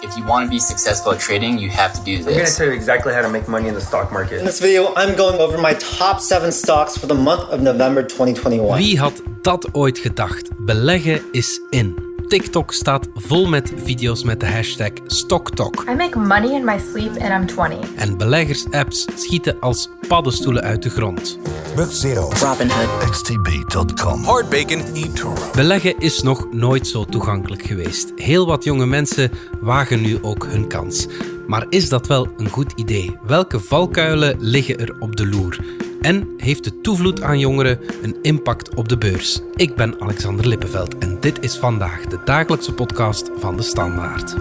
If 0.00 0.16
you 0.16 0.24
want 0.24 0.46
to 0.46 0.50
be 0.50 0.60
successful 0.60 1.12
at 1.12 1.18
trading, 1.18 1.58
you 1.58 1.70
have 1.70 1.92
to 1.94 2.04
do 2.04 2.18
this. 2.18 2.26
I'm 2.26 2.32
going 2.32 2.38
to 2.38 2.44
this. 2.44 2.56
tell 2.56 2.66
you 2.66 2.72
exactly 2.72 3.12
how 3.12 3.22
to 3.22 3.28
make 3.28 3.48
money 3.48 3.68
in 3.68 3.74
the 3.74 3.80
stock 3.80 4.12
market. 4.12 4.38
In 4.38 4.44
this 4.44 4.60
video, 4.60 4.94
I'm 4.94 5.16
going 5.16 5.40
over 5.40 5.58
my 5.58 5.74
top 5.74 6.20
7 6.20 6.52
stocks 6.52 6.96
for 6.96 7.06
the 7.06 7.14
month 7.14 7.50
of 7.50 7.60
November 7.60 8.02
2021. 8.02 8.78
Wie 8.78 8.98
had 8.98 9.22
dat 9.42 9.68
ooit 9.72 9.98
gedacht? 9.98 10.48
Beleggen 10.58 11.22
is 11.32 11.60
in. 11.70 12.07
TikTok 12.28 12.72
staat 12.72 13.08
vol 13.14 13.46
met 13.46 13.72
video's 13.76 14.22
met 14.24 14.40
de 14.40 14.46
hashtag 14.46 14.90
StockTok. 15.06 15.84
I 15.90 15.94
make 15.94 16.18
money 16.18 16.54
in 16.54 16.64
my 16.64 16.78
sleep 16.78 17.10
and 17.20 17.30
I'm 17.30 17.46
20. 17.46 17.94
En 17.94 18.16
beleggers-apps 18.16 19.06
schieten 19.14 19.60
als 19.60 19.88
paddenstoelen 20.08 20.62
uit 20.62 20.82
de 20.82 20.90
grond. 20.90 21.38
Book 21.76 21.90
Zero. 21.92 22.30
Robinhood. 22.40 23.10
XTB.com. 23.10 24.24
Hard 24.24 24.48
bacon, 24.48 24.82
eToro. 24.94 25.50
Beleggen 25.54 25.98
is 25.98 26.22
nog 26.22 26.52
nooit 26.52 26.86
zo 26.86 27.04
toegankelijk 27.04 27.62
geweest. 27.62 28.12
Heel 28.16 28.46
wat 28.46 28.64
jonge 28.64 28.86
mensen 28.86 29.30
wagen 29.60 30.00
nu 30.00 30.18
ook 30.22 30.46
hun 30.46 30.68
kans. 30.68 31.06
Maar 31.46 31.66
is 31.68 31.88
dat 31.88 32.06
wel 32.06 32.28
een 32.36 32.48
goed 32.48 32.72
idee? 32.76 33.16
Welke 33.26 33.60
valkuilen 33.60 34.36
liggen 34.38 34.78
er 34.78 34.96
op 34.98 35.16
de 35.16 35.26
loer? 35.26 35.67
En 36.08 36.34
heeft 36.36 36.64
de 36.64 36.80
toevloed 36.80 37.22
aan 37.22 37.38
jongeren 37.38 37.78
een 38.02 38.16
impact 38.22 38.74
op 38.74 38.88
de 38.88 38.98
beurs? 38.98 39.40
Ik 39.54 39.74
ben 39.74 40.00
Alexander 40.00 40.48
Lippenveld 40.48 40.98
en 40.98 41.16
dit 41.20 41.42
is 41.42 41.56
vandaag 41.56 42.06
de 42.06 42.18
dagelijkse 42.24 42.72
podcast 42.72 43.30
van 43.36 43.56
de 43.56 43.62
Standaard. 43.62 44.34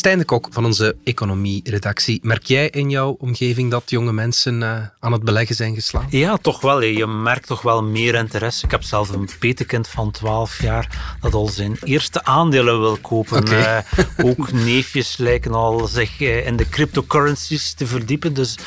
Stijn 0.00 0.18
de 0.18 0.24
Kok 0.24 0.48
van 0.50 0.64
onze 0.64 0.96
economie-redactie. 1.04 2.20
Merk 2.22 2.44
jij 2.44 2.68
in 2.68 2.90
jouw 2.90 3.16
omgeving 3.18 3.70
dat 3.70 3.90
jonge 3.90 4.12
mensen 4.12 4.62
eh, 4.62 4.86
aan 5.00 5.12
het 5.12 5.24
beleggen 5.24 5.56
zijn 5.56 5.74
geslaagd? 5.74 6.12
Ja, 6.12 6.36
toch 6.36 6.60
wel. 6.60 6.80
hè. 6.80 6.86
Je 6.86 7.06
merkt 7.06 7.46
toch 7.46 7.62
wel 7.62 7.82
meer 7.82 8.14
interesse. 8.14 8.64
Ik 8.64 8.70
heb 8.70 8.82
zelf 8.82 9.08
een 9.08 9.28
petekind 9.38 9.88
van 9.88 10.10
12 10.10 10.62
jaar 10.62 11.16
dat 11.20 11.34
al 11.34 11.46
zijn 11.46 11.76
eerste 11.82 12.24
aandelen 12.24 12.80
wil 12.80 12.96
kopen. 12.96 13.44
Eh, 13.44 13.78
ook 14.28 14.52
neefjes 14.52 15.16
lijken 15.16 15.52
al 15.52 15.86
zich 15.86 16.20
eh, 16.20 16.46
in 16.46 16.56
de 16.56 16.68
cryptocurrencies 16.68 17.72
te 17.72 17.86
verdiepen. 17.86 18.34
Dus 18.34 18.58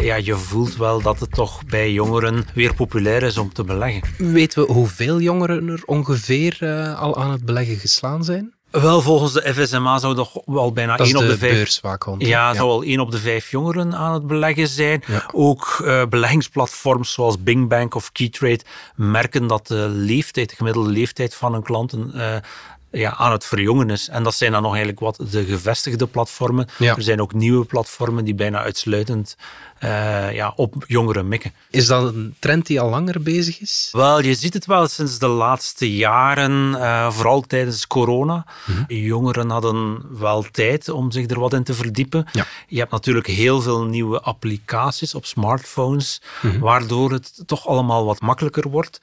ja, 0.00 0.14
je 0.14 0.36
voelt 0.36 0.76
wel 0.76 1.02
dat 1.02 1.20
het 1.20 1.32
toch 1.32 1.64
bij 1.64 1.92
jongeren 1.92 2.44
weer 2.54 2.74
populair 2.74 3.22
is 3.22 3.38
om 3.38 3.52
te 3.52 3.64
beleggen. 3.64 4.02
Weten 4.18 4.66
we 4.66 4.72
hoeveel 4.72 5.20
jongeren 5.20 5.68
er 5.68 5.82
ongeveer 5.84 6.66
al 6.96 7.16
aan 7.16 7.30
het 7.30 7.44
beleggen 7.44 7.76
geslaan 7.76 8.24
zijn? 8.24 8.53
Wel, 8.80 9.02
volgens 9.02 9.32
de 9.32 9.54
FSMA 9.54 9.98
zou 9.98 10.14
toch 10.14 10.32
wel 10.44 10.72
bijna 10.72 10.96
1 10.96 11.16
op 11.16 11.22
de 11.22 11.28
de 11.28 11.38
5 11.38 11.52
beurswaakhond. 11.52 12.22
hè? 12.22 12.28
Ja, 12.28 12.54
zou 12.54 12.70
al 12.70 12.82
één 12.82 13.00
op 13.00 13.10
de 13.10 13.18
vijf 13.18 13.50
jongeren 13.50 13.94
aan 13.94 14.14
het 14.14 14.26
beleggen 14.26 14.68
zijn. 14.68 15.02
Ja. 15.06 15.30
Ook 15.32 15.82
eh, 15.84 16.02
beleggingsplatforms 16.06 17.12
zoals 17.12 17.42
Bing 17.42 17.68
Bank 17.68 17.94
of 17.94 18.12
Keytrade 18.12 18.60
merken 18.94 19.46
dat 19.46 19.66
de 19.66 19.88
leeftijd, 19.88 20.50
de 20.50 20.56
gemiddelde 20.56 20.90
leeftijd 20.90 21.34
van 21.34 21.52
hun 21.52 21.62
klanten 21.62 22.12
eh, 22.14 22.36
ja, 22.94 23.16
aan 23.16 23.32
het 23.32 23.44
verjongen 23.44 23.90
is. 23.90 24.08
En 24.08 24.22
dat 24.22 24.34
zijn 24.34 24.52
dan 24.52 24.62
nog 24.62 24.70
eigenlijk 24.70 25.00
wat 25.00 25.30
de 25.30 25.44
gevestigde 25.44 26.06
platformen. 26.06 26.68
Ja. 26.78 26.96
Er 26.96 27.02
zijn 27.02 27.20
ook 27.20 27.32
nieuwe 27.34 27.64
platformen 27.64 28.24
die 28.24 28.34
bijna 28.34 28.58
uitsluitend 28.58 29.36
eh, 29.78 30.32
ja, 30.32 30.52
op 30.56 30.84
jongeren 30.86 31.28
mikken. 31.28 31.52
Is 31.70 31.86
dat 31.86 32.14
een 32.14 32.34
trend 32.38 32.66
die 32.66 32.80
al 32.80 32.88
langer 32.90 33.22
bezig 33.22 33.60
is? 33.60 33.88
Wel, 33.92 34.20
je 34.22 34.34
ziet 34.34 34.54
het 34.54 34.66
wel 34.66 34.86
sinds 34.88 35.18
de 35.18 35.26
laatste 35.26 35.96
jaren, 35.96 36.74
eh, 36.80 37.10
vooral 37.10 37.40
tijdens 37.40 37.86
corona. 37.86 38.46
Mhm. 38.66 38.94
Jongeren 38.94 39.50
hadden 39.50 40.02
wel 40.18 40.44
tijd 40.50 40.88
om 40.88 41.10
zich 41.10 41.30
er 41.30 41.40
wat 41.40 41.52
in 41.52 41.64
te 41.64 41.74
verdiepen. 41.74 42.26
Ja. 42.32 42.46
Je 42.66 42.78
hebt 42.78 42.90
natuurlijk 42.90 43.26
heel 43.26 43.60
veel 43.60 43.84
nieuwe 43.84 44.20
applicaties 44.20 45.14
op 45.14 45.24
smartphones, 45.26 46.22
Mhm. 46.42 46.58
waardoor 46.58 47.12
het 47.12 47.42
toch 47.46 47.66
allemaal 47.66 48.04
wat 48.04 48.20
makkelijker 48.20 48.68
wordt. 48.70 49.00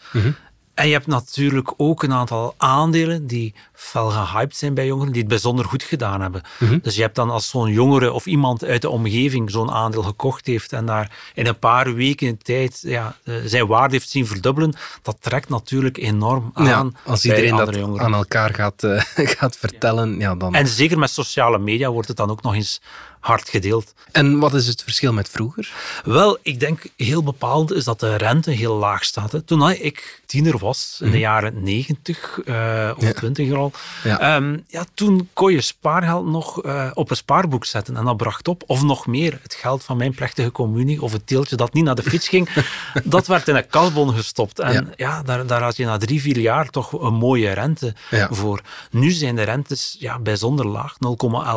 En 0.73 0.88
je 0.88 0.94
hebt 0.94 1.08
natuurlijk 1.08 1.73
ook 1.78 2.03
een 2.03 2.13
aantal 2.13 2.53
aandelen 2.58 3.28
die 3.28 3.53
fel 3.81 4.09
gehyped 4.09 4.56
zijn 4.56 4.74
bij 4.74 4.86
jongeren, 4.86 5.12
die 5.12 5.22
het 5.22 5.30
bijzonder 5.30 5.66
goed 5.66 5.84
gedaan 5.84 6.22
hebben. 6.22 6.42
Mhm. 6.59 6.78
Dus 6.81 6.96
je 6.96 7.02
hebt 7.02 7.16
dan 7.16 7.30
als 7.30 7.50
zo'n 7.50 7.72
jongere 7.72 8.12
of 8.12 8.25
iemand 8.25 8.64
uit 8.64 8.81
de 8.81 8.90
omgeving 8.90 9.52
zo'n 9.52 9.72
aandeel 9.72 10.03
gekocht 10.03 10.46
heeft 10.46 10.74
en 10.74 10.86
daar 10.86 11.31
in 11.34 11.47
een 11.47 11.59
paar 11.59 11.94
weken 11.94 12.38
tijd 12.38 12.80
ja, 12.81 13.16
eh, 13.24 13.36
zijn 13.46 13.68
waarde 13.68 13.94
heeft 13.94 14.09
zien 14.09 14.28
verdubbelen, 14.28 14.74
dat 15.02 15.18
trekt 15.20 15.50
natuurlijk 15.50 15.97
enorm 15.97 16.52
aan 16.53 16.66
Ja, 16.66 16.90
als 17.06 17.22
bij 17.22 17.31
iedereen 17.31 17.52
andere 17.52 17.72
dat 17.72 17.80
jongeren. 17.80 18.06
aan 18.06 18.14
elkaar 18.14 18.53
gaat, 18.53 18.84
eh, 18.84 19.02
gaat 19.38 19.58
vertellen, 19.58 20.20
ja, 20.20 20.36
dan... 20.36 20.53
En 20.56 20.68
zeker 20.68 21.00
met 21.00 21.09
sociale 21.09 21.59
media 21.59 21.90
wordt 21.91 22.08
het 22.08 22.18
dan 22.18 22.30
ook 22.30 22.41
nog 22.41 22.53
eens 22.53 22.81
hard 23.22 23.50
gedeeld. 23.50 23.94
En 24.12 24.40
wat 24.40 24.53
is 24.53 24.68
het 24.68 24.84
verschil 24.84 25.14
met 25.14 25.30
vroeger? 25.30 25.74
Wel, 26.03 26.38
ik 26.41 26.59
denk 26.59 26.84
heel 26.97 27.24
bepaald 27.24 27.74
is 27.74 27.84
dat 27.84 28.00
de 28.00 28.16
rente 28.16 28.52
heel 28.52 28.75
laag 28.75 29.03
staat. 29.03 29.31
Hè. 29.31 29.41
Toen 29.41 29.72
ik 29.72 30.22
tiener 30.25 30.58
was, 30.58 31.00
in 31.03 31.12
de 31.12 31.20
jaren 31.20 31.64
90 31.64 32.40
eh, 32.46 32.91
of 32.97 33.03
Ja. 33.03 33.14
20 33.14 33.53
al, 33.53 33.71
Ja. 34.04 34.20
ehm, 34.20 34.58
ja, 34.68 34.84
toen 34.94 35.30
kon 35.34 35.52
je 35.52 35.62
spaargeld 35.62 36.26
nog 36.26 36.62
eh, 36.64 36.92
op 36.94 37.09
een 37.09 37.16
spaarboek 37.16 37.66
zetten 37.66 37.98
en 37.98 38.06
dat 38.06 38.18
bracht 38.18 38.48
op. 38.48 38.64
Of 38.68 38.84
nog 38.84 39.08
meer, 39.08 39.40
het 39.44 39.54
geld 39.54 39.84
van 39.84 39.98
mijn 39.98 40.16
plechtige 40.16 40.52
communie 40.52 41.02
of 41.02 41.12
het 41.12 41.28
teeltje 41.28 41.56
dat 41.56 41.74
niet 41.74 41.84
naar 41.84 41.96
de 41.96 42.04
fiets 42.04 42.28
ging, 42.28 42.50
dat 43.04 43.28
werd 43.28 43.48
in 43.48 43.56
een 43.56 43.68
kasbon 43.68 44.14
gestopt. 44.14 44.59
En 44.59 44.74
Ja. 44.74 44.84
ja, 44.96 45.22
daar, 45.24 45.46
daar 45.46 45.62
had 45.62 45.76
je 45.78 45.86
na 45.86 45.98
drie, 45.98 46.22
vier 46.22 46.38
jaar 46.40 46.70
toch 46.70 46.92
een 47.02 47.14
mooie 47.14 47.52
rente 47.52 47.94
Ja. 48.09 48.28
voor. 48.32 48.62
Nu 48.92 49.09
zijn 49.12 49.36
de 49.36 49.44
rentes 49.44 49.96
ja, 50.00 50.20
bijzonder 50.20 50.68
laag. 50.68 50.96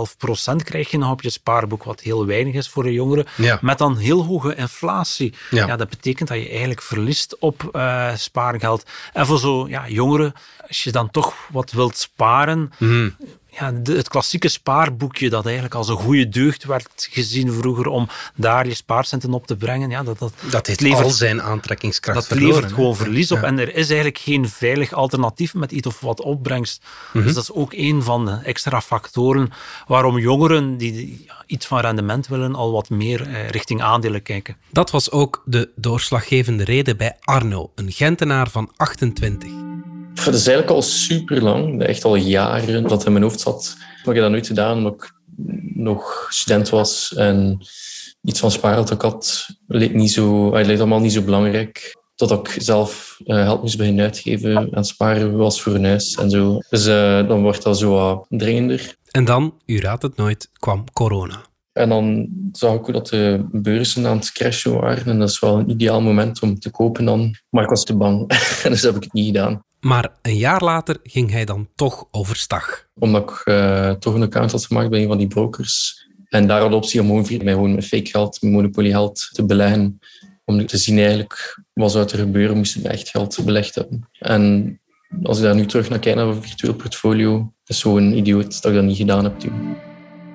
0,11 0.09 0.17
procent 0.19 0.63
krijg 0.63 0.91
je 0.91 0.99
nog 0.99 1.11
op 1.11 1.23
je 1.23 1.31
spaarboek, 1.31 1.85
wat 1.85 2.01
heel 2.01 2.27
weinig 2.27 2.55
is 2.55 2.69
voor 2.69 2.85
een 2.85 2.93
jongere. 2.93 3.27
Met 3.61 3.79
dan 3.79 3.97
heel 3.97 4.25
hoge 4.25 4.55
inflatie. 4.55 5.35
Ja. 5.51 5.67
Ja. 5.67 5.77
dat 5.77 5.89
betekent 5.89 6.29
dat 6.29 6.39
je 6.39 6.49
eigenlijk 6.49 6.83
verliest 6.83 7.37
op 7.39 7.69
eh, 7.73 8.15
spaargeld. 8.17 8.83
En 9.13 9.27
voor 9.27 9.39
zo 9.39 9.69
ja, 9.69 9.89
jongeren, 9.89 10.33
als 10.69 10.83
je 10.83 10.93
dan 10.93 11.11
toch 11.11 11.35
wat 11.53 11.71
wilt 11.73 11.99
sparen, 12.05 12.71
Mhm. 12.79 13.09
ja, 13.51 13.73
de- 13.73 13.97
het 13.97 14.09
klassieke 14.09 14.49
spaarboekje 14.49 15.31
dat 15.31 15.45
eigenlijk 15.45 15.75
als 15.75 15.89
een 15.89 15.97
goede 15.97 16.29
deugd 16.29 16.65
werd 16.65 17.09
gezien 17.11 17.53
vroeger 17.53 17.87
om 17.87 18.09
daar 18.37 18.67
je 18.67 18.75
spaarcenten 18.75 19.33
op 19.33 19.47
te 19.47 19.57
brengen, 19.57 19.91
ja, 19.91 20.03
dat, 20.03 20.19
dat, 20.19 20.33
Dat 20.51 20.67
heeft 20.67 20.81
levert- 20.81 21.03
al 21.05 21.11
zijn 21.11 21.43
aantrekkingskracht 21.43 22.19
dat 22.19 22.27
verloren. 22.27 22.55
levert 22.55 22.73
gewoon 22.73 22.97
verlies 22.97 23.33
op. 23.33 23.39
Ja. 23.39 23.45
En 23.45 23.59
er 23.59 23.69
is 23.75 23.87
eigenlijk 23.87 24.19
geen 24.19 24.49
veilig 24.49 24.93
alternatief 24.93 25.55
met 25.55 25.73
iets 25.73 25.87
of 25.87 26.01
wat 26.01 26.21
opbrengst. 26.21 26.85
Mhm. 27.13 27.25
Dus 27.25 27.35
dat 27.35 27.43
is 27.43 27.53
ook 27.53 27.73
een 27.73 28.03
van 28.03 28.25
de 28.25 28.39
extra 28.45 28.81
factoren 28.81 29.51
waarom 29.87 30.19
jongeren 30.19 30.77
die 30.77 31.23
ja, 31.27 31.43
iets 31.47 31.67
van 31.67 31.79
rendement 31.81 32.27
willen, 32.27 32.55
al 32.55 32.73
wat 32.73 32.91
meer 32.91 33.21
eh, 33.29 33.49
richting 33.49 33.83
aandelen 33.83 34.23
kijken. 34.23 34.57
Dat 34.71 34.91
was 34.91 35.11
ook 35.11 35.43
de 35.45 35.71
doorslaggevende 35.77 36.65
reden 36.65 36.97
bij 36.97 37.17
Arno, 37.21 37.73
een 37.75 37.93
Gentenaar 37.93 38.51
van 38.51 38.73
28. 38.77 39.51
Dat 40.15 40.35
is 40.35 40.47
eigenlijk 40.47 40.71
al 40.71 40.83
super 40.83 41.43
lang, 41.43 41.83
echt 41.83 42.05
al 42.05 42.17
jaren 42.17 42.83
dat 42.83 42.91
het 42.91 43.05
in 43.05 43.13
mijn 43.13 43.25
hoofd 43.25 43.41
zat. 43.41 43.75
Maar 43.79 44.15
ik 44.15 44.21
heb 44.21 44.23
dat 44.23 44.31
nooit 44.31 44.47
gedaan 44.47 44.77
omdat 44.77 44.95
ik 44.95 45.13
nog 45.75 46.27
student 46.29 46.69
was 46.69 47.15
en 47.15 47.59
iets 48.23 48.41
van 48.41 48.51
spaargeld 48.51 48.93
ook 48.93 49.03
had. 49.03 49.49
Leek, 49.67 49.95
niet 49.95 50.13
zo, 50.13 50.55
het 50.55 50.67
leek 50.67 50.79
allemaal 50.79 51.01
niet 51.01 51.13
zo 51.13 51.23
belangrijk. 51.23 52.03
Totdat 52.15 52.49
ik 52.49 52.63
zelf 52.63 53.21
eh, 53.25 53.43
geld 53.43 53.61
moest 53.61 53.77
beginnen 53.77 54.05
uitgeven 54.05 54.71
en 54.71 54.85
sparen 54.85 55.37
was 55.37 55.63
voor 55.63 55.75
een 55.75 55.85
huis 55.85 56.15
en 56.15 56.31
zo. 56.31 56.59
Dus 56.69 56.87
eh, 56.87 57.29
dan 57.29 57.43
wordt 57.43 57.63
dat 57.63 57.79
zo 57.79 57.91
wat 57.91 58.27
dringender. 58.29 58.97
En 59.11 59.25
dan, 59.25 59.55
u 59.67 59.81
raadt 59.81 60.03
het 60.03 60.17
nooit, 60.17 60.49
kwam 60.53 60.85
corona. 60.93 61.43
En 61.73 61.89
dan 61.89 62.29
zag 62.53 62.75
ik 62.75 62.79
ook 62.79 62.93
dat 62.93 63.09
de 63.09 63.47
beurzen 63.53 64.07
aan 64.07 64.17
het 64.17 64.33
crashen 64.33 64.81
waren. 64.81 65.07
En 65.07 65.19
dat 65.19 65.29
is 65.29 65.41
wel 65.41 65.59
een 65.59 65.71
ideaal 65.71 66.01
moment 66.01 66.43
om 66.43 66.59
te 66.59 66.71
kopen 66.71 67.05
dan. 67.05 67.37
Maar 67.51 67.63
ik 67.63 67.69
was 67.69 67.85
te 67.85 67.97
bang, 67.97 68.29
dus 68.63 68.83
heb 68.83 68.97
ik 68.97 69.03
het 69.03 69.13
niet 69.13 69.27
gedaan. 69.27 69.65
Maar 69.85 70.09
een 70.23 70.37
jaar 70.37 70.63
later 70.63 70.97
ging 71.03 71.31
hij 71.31 71.45
dan 71.45 71.69
toch 71.75 72.09
overstag. 72.11 72.87
Omdat 72.99 73.31
ik 73.31 73.41
eh, 73.45 73.91
toch 73.91 74.15
een 74.15 74.23
account 74.23 74.53
had 74.53 74.67
gemaakt 74.67 74.91
bij 74.91 75.03
een 75.03 75.09
van 75.09 75.19
die 75.19 75.27
brokers. 75.27 76.07
En 76.29 76.47
daar 76.47 76.61
had 76.61 76.71
de 76.71 76.77
optie 76.77 77.01
om 77.01 77.07
gewoon 77.07 77.27
via 77.27 77.43
mij 77.43 77.53
gewoon 77.53 77.75
met 77.75 77.87
fake 77.87 78.07
geld, 78.07 78.43
met 78.43 78.53
monopolie 78.53 78.91
geld 78.91 79.29
te 79.33 79.45
beleggen. 79.45 79.99
Om 80.45 80.67
te 80.67 80.77
zien 80.77 80.99
eigenlijk 80.99 81.61
wat 81.73 81.93
zou 81.93 82.09
er 82.09 82.19
gebeuren 82.19 82.57
moesten 82.57 82.83
we 82.83 82.89
echt 82.89 83.09
geld 83.09 83.45
belegd 83.45 83.75
hebben. 83.75 84.09
En 84.19 84.81
als 85.23 85.37
ik 85.39 85.45
daar 85.45 85.55
nu 85.55 85.67
terug 85.67 85.89
naar 85.89 85.99
kijk 85.99 86.17
naar 86.17 86.27
een 86.27 86.43
virtueel 86.43 86.75
portfolio, 86.75 87.53
is 87.65 87.79
zo'n 87.79 88.17
idioot 88.17 88.63
dat 88.63 88.73
ik 88.73 88.79
dat 88.79 88.87
niet 88.87 88.97
gedaan 88.97 89.25
heb 89.25 89.39
toen. 89.39 89.77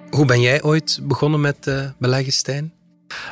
Hoe 0.09 0.25
ben 0.25 0.41
jij 0.41 0.63
ooit 0.63 0.99
begonnen 1.03 1.41
met 1.41 1.67
eh 1.67 1.89
beleggen, 1.97 2.33
Stijn? 2.33 2.73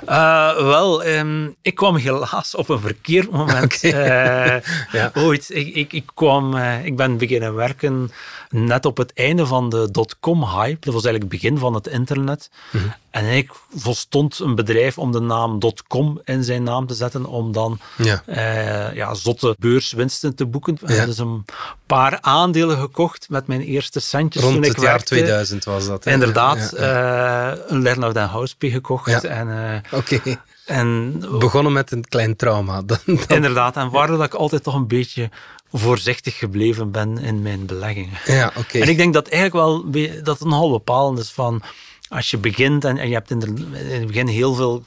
Eh, 0.05 0.55
wel, 0.55 1.03
ehm, 1.03 1.47
ik 1.61 1.75
kwam 1.75 1.95
helaas 1.95 2.55
op 2.55 2.69
een 2.69 2.79
verkeerd 2.79 3.31
moment. 3.31 3.83
Eh, 3.83 4.55
Ja. 4.91 5.11
Ooit, 5.13 5.49
ik, 5.49 5.75
ik, 5.75 5.93
ik, 5.93 6.05
kwam, 6.13 6.55
eh, 6.55 6.85
ik 6.85 6.95
ben 6.95 7.17
beginnen 7.17 7.55
werken 7.55 8.11
net 8.49 8.85
op 8.85 8.97
het 8.97 9.13
einde 9.13 9.45
van 9.45 9.69
de 9.69 9.91
dotcom-hype. 9.91 10.85
Dat 10.85 10.93
was 10.93 11.05
eigenlijk 11.05 11.33
het 11.33 11.41
begin 11.41 11.57
van 11.57 11.73
het 11.73 11.87
internet. 11.87 12.49
Mhm. 12.71 12.85
En 13.17 13.23
eigenlijk 13.25 13.59
volstond 13.75 14.39
een 14.39 14.55
bedrijf 14.55 14.97
om 14.97 15.11
de 15.11 15.19
naam 15.19 15.59
.com 15.87 16.21
in 16.23 16.43
zijn 16.43 16.63
naam 16.63 16.87
te 16.87 16.93
zetten, 16.93 17.25
om 17.25 17.51
dan 17.51 17.79
Ja. 17.97 18.23
eh, 18.25 18.95
ja, 18.95 19.13
zotte 19.13 19.55
beurswinsten 19.59 20.35
te 20.35 20.45
boeken. 20.45 20.77
We 20.81 20.87
hebben 20.87 21.05
dus 21.07 21.17
een 21.17 21.45
paar 21.85 22.17
aandelen 22.21 22.77
gekocht 22.77 23.29
met 23.29 23.47
mijn 23.47 23.61
eerste 23.61 23.99
centjes 23.99 24.43
Rond 24.43 24.55
toen 24.55 24.63
ik 24.63 24.71
het 24.71 24.81
jaar 24.81 24.91
werkte. 24.91 25.13
2000 25.13 25.63
was 25.65 25.87
dat. 25.87 26.03
hè? 26.03 26.11
Inderdaad, 26.11 26.73
Ja, 26.77 26.83
ja. 26.85 27.51
eh, 27.53 27.59
een 27.67 27.81
Lernout 27.81 28.15
en 28.15 28.27
Housepay 28.27 28.69
gekocht. 28.69 29.09
Ja. 29.11 29.21
En, 29.21 29.73
eh, 29.91 29.97
Oké. 29.99 30.19
en 30.65 31.19
Begonnen 31.39 31.73
met 31.73 31.91
een 31.91 32.05
klein 32.07 32.35
trauma. 32.35 32.81
Dan, 32.85 32.97
dan- 33.05 33.19
inderdaad, 33.27 33.75
en 33.75 33.89
waardoor 33.89 34.17
dat 34.17 34.25
ik 34.25 34.33
altijd 34.33 34.63
toch 34.63 34.73
een 34.75 34.87
beetje 34.87 35.29
voorzichtig 35.73 36.37
gebleven 36.37 36.91
ben 36.91 37.17
in 37.17 37.41
mijn 37.41 37.65
beleggingen. 37.65 38.17
Ja, 38.25 38.51
oké. 38.57 38.77
En 38.79 38.87
ik 38.89 38.97
denk 38.97 39.13
dat 39.13 39.27
eigenlijk 39.27 39.65
wel 39.65 39.91
dat 40.23 40.39
het 40.39 40.47
nogal 40.47 40.71
bepalend 40.71 41.19
is 41.19 41.31
van 41.31 41.61
als 42.09 42.31
je 42.31 42.37
begint 42.37 42.85
en, 42.85 43.07
je 43.07 43.13
hebt 43.13 43.31
in, 43.31 43.41
in 43.41 43.73
het 43.73 44.07
begin 44.07 44.27
heel 44.27 44.53
veel 44.53 44.83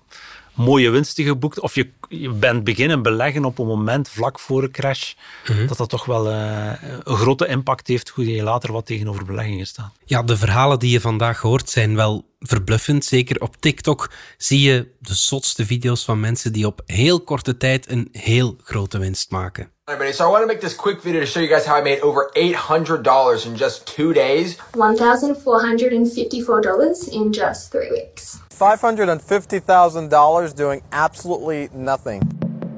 mooie 0.61 0.91
winsten 0.91 1.25
geboekt, 1.25 1.61
of 1.61 1.75
je, 1.75 1.89
je 2.09 2.31
bent 2.31 2.65
beginnen 2.65 3.03
beleggen 3.03 3.45
op 3.45 3.59
een 3.59 3.67
moment 3.67 4.09
vlak 4.09 4.39
voor 4.39 4.63
een 4.63 4.71
crash, 4.71 5.13
Mhm. 5.49 5.67
dat 5.67 5.77
dat 5.77 5.89
toch 5.89 6.05
wel 6.05 6.29
eh, 6.29 6.73
een 7.05 7.17
grote 7.17 7.47
impact 7.47 7.87
heeft 7.87 8.09
hoe 8.09 8.27
je 8.35 8.43
later 8.43 8.73
wat 8.73 8.87
tegenover 8.87 9.25
beleggingen 9.25 9.67
staat. 9.67 9.93
Ja, 10.05 10.23
de 10.23 10.37
verhalen 10.37 10.79
die 10.79 10.91
je 10.91 11.01
vandaag 11.01 11.41
hoort 11.41 11.71
zijn 11.71 11.97
wel 11.97 12.29
verbluffend. 12.41 13.05
Zeker 13.05 13.41
op 13.41 13.57
TikTok 13.61 14.11
zie 14.37 14.61
je 14.61 14.89
de 14.99 15.15
zotste 15.15 15.67
video's 15.67 16.05
van 16.05 16.21
mensen 16.21 16.53
die 16.53 16.67
op 16.67 16.83
heel 16.87 17.21
korte 17.21 17.57
tijd 17.57 17.91
een 17.91 18.09
heel 18.13 18.57
grote 18.63 18.99
winst 18.99 19.31
maken. 19.31 19.71
Everybody, 19.85 20.17
so 20.17 20.27
I 20.29 20.31
want 20.31 20.41
to 20.43 20.47
make 20.47 20.59
this 20.67 20.77
quick 20.77 21.01
video 21.01 21.21
to 21.21 21.27
show 21.27 21.43
you 21.43 21.55
guys 21.55 21.65
how 21.67 21.79
I 21.79 21.83
made 21.83 22.03
over 22.03 22.31
$800 22.33 23.45
in 23.47 23.55
just 23.55 23.95
two 23.97 24.13
days. 24.13 24.57
$1,454 24.77 27.09
in 27.11 27.31
just 27.31 27.71
three 27.71 27.91
weeks. 27.91 28.37
$550,000 28.61 30.55
doing 30.55 30.83
absolutely 30.89 31.69
nothing. 31.73 32.23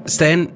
Stijn, 0.03 0.49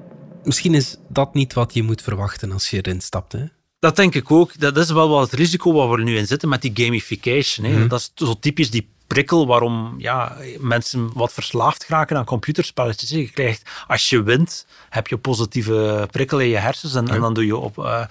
misschien 0.44 0.74
is 0.74 0.96
dat 1.08 1.34
niet 1.34 1.52
wat 1.52 1.74
je 1.74 1.82
moet 1.82 2.02
verwachten 2.02 2.52
als 2.52 2.70
je 2.70 2.76
erin 2.76 3.00
stapt. 3.00 3.32
Hè? 3.32 3.44
Dat 3.78 3.96
denk 3.96 4.14
ik 4.14 4.30
ook. 4.30 4.60
Dat 4.60 4.76
is 4.76 4.90
wel 4.90 5.08
wat 5.08 5.30
het 5.30 5.40
risico 5.40 5.72
waar 5.72 5.90
we 5.90 6.02
nu 6.02 6.16
in 6.16 6.26
zitten 6.26 6.48
met 6.48 6.62
die 6.62 6.70
gamification. 6.74 7.66
Hè. 7.66 7.86
Dat 7.86 8.00
is 8.00 8.12
zo 8.14 8.34
typisch 8.40 8.70
die 8.70 8.88
prikkel 9.08 9.46
waarom 9.46 9.94
ja, 9.98 10.36
mensen 10.58 11.10
wat 11.14 11.32
verslaafd 11.32 11.86
raken 11.88 12.16
aan 12.16 12.24
computerspelletjes. 12.24 13.10
Je 13.10 13.30
krijgt, 13.30 13.70
als 13.86 14.08
je 14.08 14.22
wint, 14.22 14.66
heb 14.88 15.06
je 15.06 15.16
positieve 15.16 16.08
prikkel 16.10 16.38
in 16.38 16.48
je 16.48 16.56
hersens 16.56 16.94
en, 16.94 17.08
en 17.08 17.20
dan 17.20 17.34
doe 17.34 17.46
je 17.46 17.56
op, 17.56 17.78
eh, 17.78 18.04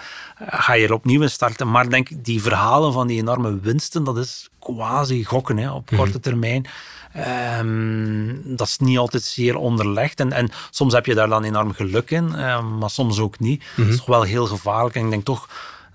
ga 0.48 0.74
je 0.74 0.86
er 0.86 0.94
opnieuw 0.94 1.22
in 1.22 1.30
starten. 1.30 1.72
Maar 1.72 1.90
denk, 1.90 2.10
die 2.26 2.42
verhalen 2.42 2.94
van 2.94 3.08
die 3.08 3.20
enorme 3.20 3.60
winsten, 3.60 4.04
dat 4.04 4.18
is 4.18 4.50
quasi 4.60 5.24
gokken 5.24 5.58
hè, 5.58 5.72
op 5.72 5.90
korte 5.96 6.20
termijn. 6.20 6.66
Ehm, 7.14 8.36
dat 8.44 8.68
is 8.68 8.78
niet 8.78 8.98
altijd 8.98 9.24
zeer 9.24 9.56
onderlegd. 9.56 10.20
En, 10.20 10.32
en 10.32 10.50
soms 10.70 10.94
heb 10.94 11.06
je 11.06 11.16
daar 11.16 11.30
dan 11.30 11.44
enorm 11.44 11.74
geluk 11.74 12.12
in, 12.12 12.36
eh, 12.36 12.64
maar 12.80 12.90
soms 12.90 13.20
ook 13.20 13.40
niet. 13.40 13.64
Dat 13.76 13.88
is 13.88 13.98
toch 13.98 14.06
wel 14.06 14.22
heel 14.22 14.46
gevaarlijk. 14.46 14.96
En 14.96 15.04
ik 15.04 15.10
denk 15.10 15.26
toch 15.26 15.48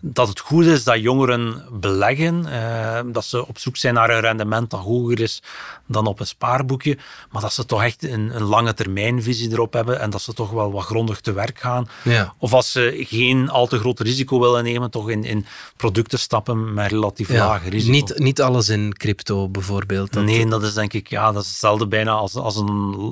dat 0.05 0.29
het 0.29 0.41
goed 0.41 0.65
is 0.67 0.85
dat 0.85 1.01
jongeren 1.01 1.65
beleggen, 1.73 2.47
eh, 2.47 3.01
dat 3.13 3.25
ze 3.25 3.47
op 3.47 3.59
zoek 3.59 3.77
zijn 3.77 3.95
naar 3.95 4.11
een 4.11 4.21
rendement 4.21 4.71
dat 4.71 4.81
hoger 4.81 5.21
is 5.21 5.43
dan 5.87 6.07
op 6.07 6.21
een 6.21 6.27
spaarboekje, 6.27 6.99
maar 7.31 7.43
dat 7.43 7.53
ze 7.53 7.65
toch 7.67 7.83
echt 7.83 8.03
een, 8.05 8.37
een 8.37 8.43
lange 8.43 8.75
termijnvisie 8.75 9.51
erop 9.53 9.73
hebben 9.73 10.01
en 10.01 10.11
dat 10.11 10.23
ze 10.23 10.33
toch 10.33 10.51
wel 10.51 10.73
wat 10.73 10.85
grondig 10.85 11.21
te 11.21 11.33
werk 11.33 11.59
gaan. 11.59 11.89
Ja. 12.05 12.35
Of 12.39 12.53
als 12.53 12.73
ze 12.73 13.05
geen 13.09 13.51
al 13.51 13.67
te 13.67 13.79
groot 13.79 14.01
risico 14.01 14.41
willen 14.41 14.65
nemen, 14.65 14.91
toch 14.91 15.11
in, 15.11 15.25
in 15.25 15.47
producten 15.77 16.19
stappen 16.19 16.75
met 16.75 16.91
relatief 16.91 17.29
laag 17.29 17.69
risico. 17.69 17.93
Niet, 17.93 18.19
niet 18.19 18.41
alles 18.43 18.69
in 18.69 18.93
crypto 18.97 19.49
bijvoorbeeld. 19.49 20.13
Dat- 20.13 20.25
Nee, 20.25 20.47
dat 20.47 20.63
is 20.63 20.75
denk 20.75 20.93
ik, 20.93 21.09
ja, 21.09 21.33
dat 21.33 21.43
is 21.43 21.49
hetzelfde 21.49 21.87
bijna 21.87 22.11
als, 22.13 22.35
als 22.35 22.57
een, 22.57 22.69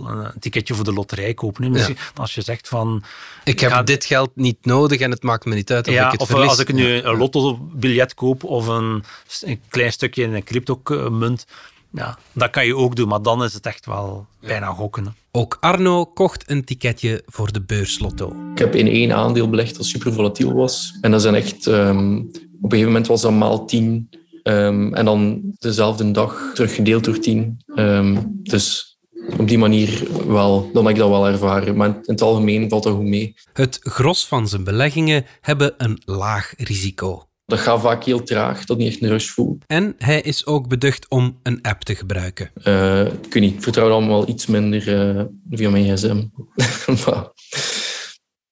een 0.07 0.33
ticketje 0.41 0.75
voor 0.75 0.85
de 0.85 0.93
loterij 0.93 1.35
kopen. 1.35 1.75
Als 2.15 2.35
je 2.35 2.43
zegt 2.43 2.69
van... 2.69 3.03
Ik 3.45 3.61
heb 3.61 3.71
ga- 3.71 3.83
dit 3.83 4.05
geld 4.05 4.31
niet 4.35 4.57
nodig 4.63 5.01
en 5.01 5.11
het 5.11 5.23
maakt 5.23 5.45
me 5.45 5.55
niet 5.55 5.73
uit 5.73 5.89
of 5.89 5.95
ja, 5.95 6.05
ik 6.07 6.13
het 6.13 6.21
of 6.21 6.29
verlies. 6.29 6.49
als 6.49 6.59
ik 6.59 6.73
nu 6.81 6.95
een 6.95 7.17
lottobiljet 7.17 8.15
koop 8.15 8.45
of 8.45 8.67
een, 8.67 9.03
een 9.41 9.61
klein 9.69 9.93
stukje 9.93 10.23
in 10.23 10.35
een 10.35 10.45
crypto-munt, 10.45 11.47
ja, 11.93 12.19
dat 12.33 12.51
kan 12.51 12.67
je 12.67 12.77
ook 12.77 12.97
doen, 12.97 13.09
maar 13.09 13.23
dan 13.23 13.45
is 13.45 13.55
het 13.55 13.67
echt 13.67 13.87
wel 13.87 14.27
bijna 14.41 14.67
gokken. 14.67 15.05
hè. 15.05 15.11
Ook 15.33 15.57
Arno 15.61 16.05
kocht 16.07 16.51
een 16.51 16.65
ticketje 16.65 17.23
voor 17.27 17.53
de 17.53 17.61
beurslotto. 17.63 18.37
Ik 18.53 18.59
heb 18.59 18.75
in 18.75 18.87
één 18.87 19.13
aandeel 19.13 19.49
belegd 19.49 19.77
dat 19.77 19.87
super 19.87 20.13
volatiel 20.13 20.53
was. 20.53 20.99
En 21.01 21.11
dat 21.11 21.23
zijn 21.23 21.35
echt... 21.35 21.67
ehm, 21.67 22.17
op 22.17 22.73
een 22.73 22.79
gegeven 22.79 22.87
moment 22.87 23.07
was 23.07 23.21
dat 23.21 23.33
maal 23.33 23.65
10. 23.67 24.09
ehm, 24.43 24.95
en 24.95 25.05
dan 25.05 25.41
dezelfde 25.59 26.11
dag 26.11 26.51
teruggedeeld 26.55 27.05
door 27.05 27.19
10. 27.19 27.63
Ehm, 27.75 28.19
dus 28.43 28.90
op 29.39 29.49
die 29.49 29.59
manier 29.59 30.07
wel, 30.27 30.71
dan 30.73 30.85
heb 30.85 30.93
ik 30.95 31.01
dat 31.01 31.09
wel 31.09 31.27
ervaren. 31.27 31.77
Maar 31.77 31.89
in 31.89 32.01
het 32.05 32.23
algemeen 32.23 32.69
valt 32.69 32.83
dat 32.83 32.95
goed 32.95 33.05
mee. 33.05 33.35
Het 33.53 33.79
gros 33.83 34.27
van 34.27 34.49
zijn 34.49 34.65
beleggingen 34.65 35.25
hebben 35.41 35.75
een 35.77 36.03
laag 36.05 36.55
risico. 36.57 37.25
Dat 37.51 37.59
gaat 37.59 37.81
vaak 37.81 38.05
heel 38.05 38.23
traag, 38.23 38.65
dat 38.65 38.79
niet 38.79 38.89
echt 38.89 39.03
een 39.03 39.09
rush 39.09 39.29
voel. 39.29 39.59
En 39.67 39.95
hij 39.99 40.21
is 40.21 40.47
ook 40.47 40.69
beducht 40.69 41.09
om 41.09 41.39
een 41.43 41.63
app 41.63 41.81
te 41.81 41.95
gebruiken. 41.95 42.51
Eh, 42.63 43.01
ik 43.07 43.33
weet 43.33 43.43
niet, 43.43 43.55
ik 43.55 43.63
vertrouw 43.63 43.89
dan 43.89 44.09
wel 44.09 44.29
iets 44.29 44.47
minder 44.47 45.17
eh, 45.17 45.25
via 45.51 45.71
mijn 45.71 45.97
gsm. 45.97 46.23
maar 47.07 47.31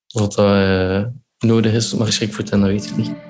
wat 0.07 0.35
dat 0.35 0.39
eh, 0.39 1.05
nodig 1.39 1.73
is 1.73 1.93
er 1.93 2.13
schrik 2.13 2.33
voor 2.33 2.45
te 2.45 2.51
hebben, 2.51 2.75
dat 2.75 2.81
weet 2.81 2.91
ik 2.91 2.97
niet. 2.97 3.28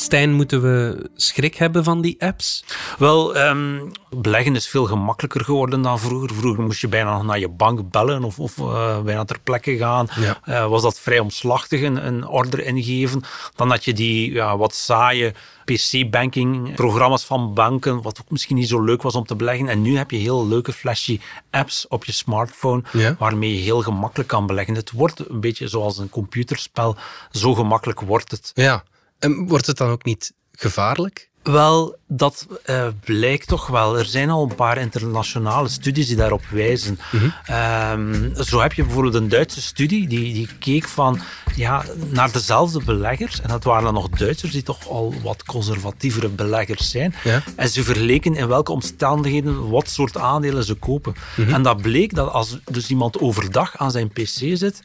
Stijn, 0.00 0.32
moeten 0.32 0.62
we 0.62 1.10
schrik 1.16 1.54
hebben 1.54 1.84
van 1.84 2.00
die 2.00 2.16
apps? 2.22 2.64
Wel, 2.98 3.34
ehm, 3.36 3.80
beleggen 4.10 4.54
is 4.56 4.68
veel 4.68 4.84
gemakkelijker 4.84 5.44
geworden 5.44 5.82
dan 5.82 5.98
vroeger. 5.98 6.34
Vroeger 6.34 6.62
moest 6.64 6.80
je 6.80 6.88
bijna 6.88 7.12
nog 7.12 7.24
naar 7.24 7.38
je 7.38 7.48
bank 7.48 7.90
bellen 7.90 8.24
of, 8.24 8.38
of 8.38 8.58
eh, 8.58 9.00
bijna 9.00 9.24
ter 9.24 9.38
plekke 9.42 9.76
gaan. 9.76 10.08
Ja. 10.20 10.38
Eh, 10.44 10.66
was 10.68 10.82
dat 10.82 11.00
vrij 11.00 11.18
omslachtig, 11.18 11.82
een, 11.82 12.06
een 12.06 12.26
order 12.26 12.64
ingeven. 12.66 13.22
Dan 13.56 13.70
had 13.70 13.84
je 13.84 13.92
die 13.92 14.32
ja, 14.32 14.56
wat 14.56 14.74
saaie 14.74 15.34
PC-banking, 15.64 16.74
programma's 16.74 17.24
van 17.24 17.54
banken, 17.54 18.02
wat 18.02 18.20
ook 18.20 18.30
misschien 18.30 18.56
niet 18.56 18.68
zo 18.68 18.82
leuk 18.82 19.02
was 19.02 19.14
om 19.14 19.26
te 19.26 19.36
beleggen. 19.36 19.68
En 19.68 19.82
nu 19.82 19.96
heb 19.96 20.10
je 20.10 20.16
heel 20.16 20.46
leuke 20.48 20.72
flashy 20.72 21.20
apps 21.50 21.86
op 21.88 22.04
je 22.04 22.12
smartphone, 22.12 22.82
Ja. 22.92 23.16
waarmee 23.18 23.54
je 23.54 23.60
heel 23.60 23.82
gemakkelijk 23.82 24.28
kan 24.28 24.46
beleggen. 24.46 24.74
Het 24.74 24.90
wordt 24.90 25.28
een 25.28 25.40
beetje 25.40 25.68
zoals 25.68 25.98
een 25.98 26.10
computerspel. 26.10 26.96
Zo 27.30 27.54
gemakkelijk 27.54 28.00
wordt 28.00 28.30
het. 28.30 28.50
Ja. 28.54 28.84
En 29.18 29.46
wordt 29.48 29.66
het 29.66 29.76
dan 29.76 29.90
ook 29.90 30.04
niet 30.04 30.34
gevaarlijk? 30.52 31.27
Wel, 31.42 31.96
dat 32.06 32.46
eh, 32.64 32.86
blijkt 33.04 33.48
toch 33.48 33.66
wel. 33.66 33.98
Er 33.98 34.04
zijn 34.04 34.30
al 34.30 34.42
een 34.42 34.54
paar 34.54 34.78
internationale 34.78 35.68
studies 35.68 36.06
die 36.06 36.16
daarop 36.16 36.42
wijzen. 36.50 36.98
Ehm, 37.44 38.34
zo 38.42 38.60
heb 38.60 38.72
je 38.72 38.82
bijvoorbeeld 38.84 39.14
een 39.14 39.28
Duitse 39.28 39.62
studie 39.62 40.08
die, 40.08 40.34
die 40.34 40.48
keek 40.58 40.88
van, 40.88 41.20
ja, 41.56 41.84
naar 42.10 42.32
dezelfde 42.32 42.84
beleggers. 42.84 43.40
En 43.40 43.48
dat 43.48 43.64
waren 43.64 43.84
dan 43.84 43.94
nog 43.94 44.08
Duitsers 44.08 44.52
die 44.52 44.62
toch 44.62 44.88
al 44.88 45.14
wat 45.22 45.44
conservatievere 45.44 46.28
beleggers 46.28 46.90
zijn. 46.90 47.14
Ja. 47.24 47.42
En 47.56 47.68
ze 47.68 47.82
verleken 47.82 48.34
in 48.34 48.48
welke 48.48 48.72
omstandigheden 48.72 49.70
wat 49.70 49.88
soort 49.88 50.16
aandelen 50.16 50.64
ze 50.64 50.74
kopen. 50.74 51.14
En 51.36 51.62
dat 51.62 51.82
bleek 51.82 52.14
dat 52.14 52.32
als 52.32 52.58
dus 52.70 52.88
iemand 52.88 53.20
overdag 53.20 53.76
aan 53.76 53.90
zijn 53.90 54.08
pc 54.08 54.28
zit, 54.28 54.82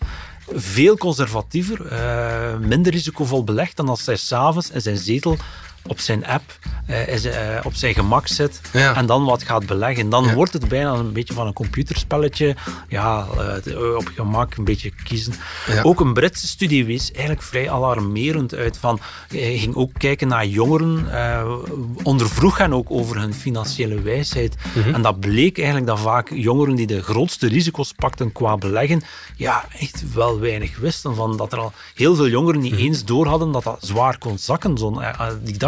veel 0.51 0.97
conservatiever, 0.97 1.87
eh, 1.87 2.57
minder 2.59 2.91
risicovol 2.91 3.43
belegt 3.43 3.77
dan 3.77 3.89
als 3.89 4.05
hij 4.05 4.15
s'avonds 4.15 4.71
in 4.71 4.81
zijn 4.81 4.97
zetel 4.97 5.37
op 5.87 5.99
zijn 5.99 6.25
app, 6.25 6.57
eh, 6.87 7.07
is, 7.07 7.25
eh, 7.25 7.59
op 7.63 7.73
zijn 7.73 7.93
gemak 7.93 8.27
zit 8.27 8.61
Ja. 8.73 8.95
en 8.95 9.05
dan 9.05 9.25
wat 9.25 9.43
gaat 9.43 9.65
beleggen. 9.65 10.09
Dan 10.09 10.23
Ja. 10.23 10.33
wordt 10.33 10.53
het 10.53 10.67
bijna 10.67 10.91
een 10.93 11.11
beetje 11.13 11.33
van 11.33 11.47
een 11.47 11.53
computerspelletje. 11.53 12.55
Ja, 12.89 13.27
eh, 13.65 13.95
op 13.95 14.11
gemak 14.15 14.55
een 14.55 14.63
beetje 14.63 14.91
kiezen. 15.03 15.33
Ja. 15.67 15.81
Ook 15.81 15.99
een 15.99 16.13
Britse 16.13 16.47
studie 16.47 16.85
wees 16.85 17.11
eigenlijk 17.11 17.41
vrij 17.41 17.71
alarmerend 17.71 18.53
uit. 18.55 18.77
Van, 18.77 18.99
hij 19.27 19.57
ging 19.57 19.75
ook 19.75 19.91
kijken 19.97 20.27
naar 20.27 20.45
jongeren, 20.45 21.07
ondervroeg 22.03 22.57
hen 22.57 22.73
ook 22.73 22.91
over 22.91 23.19
hun 23.19 23.33
financiële 23.33 24.01
wijsheid. 24.01 24.55
Mhm. 24.75 24.93
En 24.93 25.01
dat 25.01 25.19
bleek 25.19 25.57
eigenlijk 25.57 25.87
dat 25.87 25.99
vaak 25.99 26.29
jongeren 26.33 26.75
die 26.75 26.87
de 26.87 27.01
grootste 27.03 27.47
risico's 27.47 27.91
pakten 27.91 28.31
qua 28.31 28.57
beleggen, 28.57 29.01
ja, 29.35 29.65
echt 29.79 30.13
wel 30.13 30.39
weinig 30.39 30.77
wisten. 30.77 31.15
Van 31.15 31.37
dat 31.37 31.51
er 31.51 31.59
al 31.59 31.73
heel 31.95 32.15
veel 32.15 32.27
jongeren 32.27 32.61
niet 32.61 32.71
Mhm. 32.71 32.81
eens 32.81 33.05
door 33.05 33.27
hadden 33.27 33.51
dat 33.51 33.63
dat 33.63 33.77
zwaar 33.81 34.17
kon 34.17 34.37
zakken. 34.37 34.77
Zo, 34.77 34.99
eh, 34.99 35.09
eh, 35.09 35.27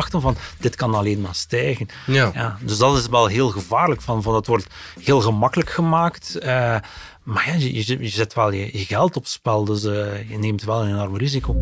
van, 0.10 0.36
dit 0.58 0.76
kan 0.76 0.96
alleen 0.96 1.22
maar 1.22 1.36
stijgen. 1.36 1.88
Ja. 2.06 2.32
Ja, 2.34 2.58
dus 2.62 2.78
dat 2.78 2.98
is 2.98 3.08
wel 3.08 3.26
heel 3.26 3.50
gevaarlijk. 3.50 4.02
Van, 4.02 4.24
van 4.24 4.36
het 4.36 4.48
wordt 4.48 4.68
heel 5.04 5.22
gemakkelijk 5.22 5.70
gemaakt. 5.70 6.36
eh, 6.38 6.76
maar 7.24 7.48
ja, 7.48 7.54
je, 7.54 7.86
je, 7.86 7.98
je 8.02 8.10
zet 8.10 8.34
wel 8.34 8.52
je, 8.52 8.78
je 8.78 8.86
geld 8.86 9.18
op 9.18 9.28
spel, 9.28 9.66
dus 9.66 9.84
eh, 9.84 10.30
je 10.30 10.38
neemt 10.38 10.64
wel 10.64 10.82
een 10.82 10.90
enorm 10.90 11.18
risico. 11.18 11.56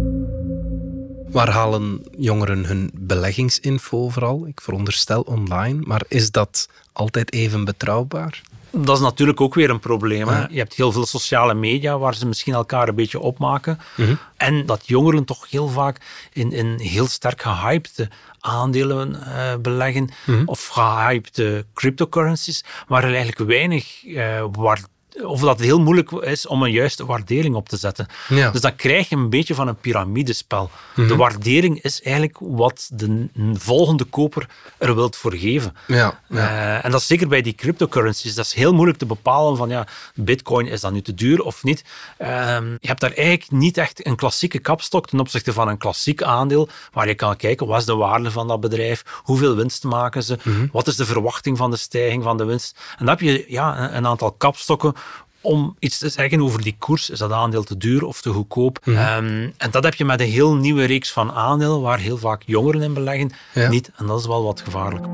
Waar 1.31 1.49
halen 1.49 2.01
jongeren 2.17 2.65
hun 2.65 2.91
beleggingsinfo 2.93 4.09
vooral? 4.09 4.47
Ik 4.47 4.61
veronderstel 4.61 5.21
online, 5.21 5.81
maar 5.85 6.01
is 6.07 6.31
dat 6.31 6.67
altijd 6.91 7.33
even 7.33 7.65
betrouwbaar? 7.65 8.41
Dat 8.75 8.97
is 8.97 9.03
natuurlijk 9.03 9.41
ook 9.41 9.53
weer 9.53 9.69
een 9.69 9.79
probleem. 9.79 10.27
Hè? 10.27 10.45
Je 10.49 10.57
hebt 10.57 10.73
heel 10.73 10.91
veel 10.91 11.05
sociale 11.05 11.53
media 11.53 11.97
waar 11.97 12.15
ze 12.15 12.27
misschien 12.27 12.53
elkaar 12.53 12.87
een 12.87 12.95
beetje 12.95 13.19
opmaken. 13.19 13.79
En 14.37 14.65
dat 14.65 14.87
jongeren 14.87 15.25
toch 15.25 15.49
heel 15.49 15.67
vaak 15.67 15.97
in, 16.33 16.51
in 16.51 16.79
heel 16.79 17.07
sterk 17.07 17.41
gehypte 17.41 18.09
aandelen 18.43 19.23
eh, 19.23 19.55
beleggen 19.61 20.09
of 20.45 20.67
gehypte 20.67 21.65
cryptocurrencies, 21.73 22.63
waar 22.87 23.03
er 23.03 23.15
eigenlijk 23.15 23.49
weinig 23.49 24.03
uh, 24.05 24.45
of 25.21 25.39
dat 25.39 25.49
het 25.49 25.65
heel 25.65 25.79
moeilijk 25.79 26.11
is 26.11 26.47
om 26.47 26.63
een 26.63 26.71
juiste 26.71 27.05
waardering 27.05 27.55
op 27.55 27.69
te 27.69 27.77
zetten. 27.77 28.07
Ja. 28.27 28.51
Dus 28.51 28.61
dan 28.61 28.75
krijg 28.75 29.09
je 29.09 29.15
een 29.15 29.29
beetje 29.29 29.55
van 29.55 29.67
een 29.67 29.75
piramidespel. 29.75 30.69
De 30.95 31.15
waardering 31.15 31.81
is 31.81 32.01
eigenlijk 32.01 32.37
wat 32.41 32.89
de 32.93 33.27
volgende 33.53 34.03
koper 34.03 34.49
er 34.77 34.95
wilt 34.95 35.15
voor 35.15 35.33
geven. 35.33 35.75
Ja, 35.87 36.21
Uh, 36.29 36.85
en 36.85 36.91
dat 36.91 36.99
is 36.99 37.07
zeker 37.07 37.27
bij 37.27 37.41
die 37.41 37.53
cryptocurrencies. 37.53 38.35
Dat 38.35 38.45
is 38.45 38.53
heel 38.53 38.73
moeilijk 38.73 38.97
te 38.97 39.05
bepalen 39.05 39.57
van 39.57 39.69
ja, 39.69 39.87
bitcoin 40.15 40.67
is 40.67 40.81
dat 40.81 40.91
nu 40.91 41.01
te 41.01 41.13
duur 41.13 41.41
of 41.41 41.63
niet. 41.63 41.83
Uh, 42.19 42.27
je 42.79 42.87
hebt 42.87 42.99
daar 42.99 43.11
eigenlijk 43.13 43.51
niet 43.51 43.77
echt 43.77 44.05
een 44.05 44.15
klassieke 44.15 44.59
kapstok 44.59 45.07
ten 45.07 45.19
opzichte 45.19 45.53
van 45.53 45.67
een 45.67 45.77
klassiek 45.77 46.23
aandeel 46.23 46.69
waar 46.91 47.07
je 47.07 47.15
kan 47.15 47.35
kijken 47.35 47.67
wat 47.67 47.79
is 47.79 47.85
de 47.85 47.95
waarde 47.95 48.31
van 48.31 48.47
dat 48.47 48.59
bedrijf, 48.59 49.03
hoeveel 49.23 49.55
winst 49.55 49.83
maken 49.83 50.23
ze, 50.23 50.37
mm 50.43 50.53
-hmm. 50.53 50.69
wat 50.71 50.87
is 50.87 50.95
de 50.95 51.05
verwachting 51.05 51.57
van 51.57 51.71
de 51.71 51.77
stijging 51.77 52.23
van 52.23 52.37
de 52.37 52.45
winst. 52.45 52.77
En 52.91 53.05
dan 53.05 53.07
heb 53.07 53.19
je 53.19 53.45
ja, 53.47 53.93
een 53.93 54.07
aantal 54.07 54.31
kapstokken 54.31 54.93
om 55.43 55.75
iets 55.79 55.97
te 55.97 56.09
zeggen 56.09 56.41
over 56.41 56.61
die 56.61 56.75
koers. 56.79 57.09
Is 57.09 57.19
dat 57.19 57.31
aandeel 57.31 57.63
te 57.63 57.77
duur 57.77 58.05
of 58.05 58.21
te 58.21 58.29
goedkoop? 58.29 58.79
Mm 58.85 58.95
-hmm. 58.95 59.25
um, 59.25 59.53
en 59.57 59.71
dat 59.71 59.83
heb 59.83 59.93
je 59.93 60.05
met 60.05 60.19
een 60.19 60.27
heel 60.27 60.55
nieuwe 60.55 60.85
reeks 60.85 61.11
van 61.11 61.31
aandelen, 61.31 61.81
waar 61.81 61.99
heel 61.99 62.17
vaak 62.17 62.43
jongeren 62.45 62.81
in 62.81 62.93
beleggen, 62.93 63.31
ja. 63.53 63.69
niet. 63.69 63.91
En 63.95 64.05
dat 64.05 64.19
is 64.19 64.27
wel 64.27 64.43
wat 64.43 64.61
gevaarlijk. 64.61 65.05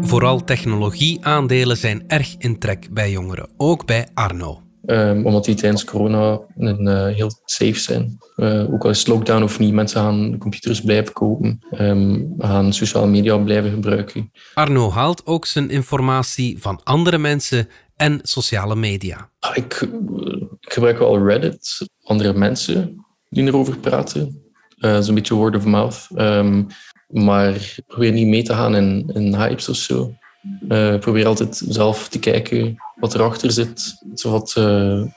Vooral 0.00 0.44
technologieaandelen 0.44 1.76
zijn 1.76 2.04
erg 2.06 2.34
in 2.38 2.58
trek 2.58 2.88
bij 2.90 3.10
jongeren, 3.10 3.48
ook 3.56 3.86
bij 3.86 4.08
Arno. 4.14 4.62
Um, 4.86 5.26
omdat 5.26 5.44
die 5.44 5.54
tijdens 5.54 5.84
corona 5.84 6.40
een, 6.56 6.86
uh, 6.86 7.06
heel 7.06 7.30
safe 7.44 7.78
zijn. 7.78 8.18
Uh, 8.36 8.72
ook 8.72 8.84
al 8.84 8.90
is 8.90 8.98
het 8.98 9.08
lockdown 9.08 9.42
of 9.42 9.58
niet, 9.58 9.72
mensen 9.72 10.00
gaan 10.00 10.38
computers 10.38 10.80
blijven 10.80 11.12
kopen, 11.12 11.60
um, 11.78 12.34
gaan 12.38 12.72
sociale 12.72 13.06
media 13.06 13.36
blijven 13.36 13.70
gebruiken. 13.70 14.30
Arno 14.54 14.90
haalt 14.90 15.26
ook 15.26 15.46
zijn 15.46 15.70
informatie 15.70 16.56
van 16.60 16.80
andere 16.84 17.18
mensen 17.18 17.68
en 17.96 18.20
sociale 18.22 18.76
media. 18.76 19.30
Ik, 19.54 19.88
ik 20.60 20.72
gebruik 20.72 20.98
wel 20.98 21.26
Reddit, 21.26 21.88
andere 22.02 22.32
mensen 22.32 23.04
die 23.28 23.46
erover 23.46 23.76
praten. 23.76 24.42
Uh, 24.78 25.00
Zo'n 25.00 25.14
beetje 25.14 25.34
word 25.34 25.56
of 25.56 25.64
mouth. 25.64 26.08
Um, 26.16 26.66
maar 27.06 27.74
probeer 27.86 28.12
niet 28.12 28.26
mee 28.26 28.42
te 28.42 28.54
gaan 28.54 28.76
in, 28.76 29.34
hypes 29.34 29.68
of 29.68 29.76
zo. 29.76 30.14
Uh, 30.68 30.98
probeer 30.98 31.26
altijd 31.26 31.62
zelf 31.68 32.08
te 32.08 32.18
kijken 32.18 32.76
wat 32.94 33.14
erachter 33.14 33.50
zit. 33.50 33.94
Wat 34.22 34.54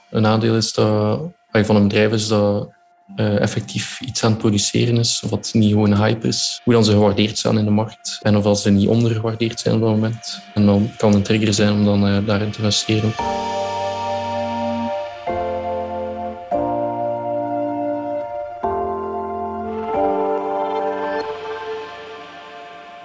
een 0.10 0.26
aandeel 0.26 0.56
is 0.56 0.74
dat, 0.74 1.22
van 1.52 1.76
een 1.76 1.88
bedrijf 1.88 2.12
is 2.12 2.28
dat 2.28 2.75
uh, 3.16 3.42
effectief 3.42 4.02
iets 4.02 4.24
aan 4.24 4.32
het 4.32 4.40
produceren 4.40 4.98
is. 4.98 5.22
Of 5.24 5.30
wat 5.30 5.50
niet 5.54 5.72
gewoon 5.72 5.96
hype 5.96 6.28
is. 6.28 6.62
Hoe 6.64 6.74
dan 6.74 6.84
ze 6.84 6.92
gewaardeerd 6.92 7.38
zijn 7.38 7.58
in 7.58 7.66
de 7.66 7.72
markt. 7.72 8.20
En 8.22 8.38
of 8.38 8.60
ze 8.60 8.70
niet 8.70 8.88
ondergewaardeerd 8.88 9.60
zijn 9.60 9.76
op 9.76 9.82
dat 9.82 9.90
moment. 9.90 10.42
En 10.54 10.66
dan 10.66 10.92
kan 10.98 11.14
een 11.14 11.24
trigger 11.24 11.54
zijn 11.54 11.74
om 11.74 11.86
dan 11.86 12.26
daarin 12.26 12.52
te 12.52 12.58
investeren. 12.58 13.14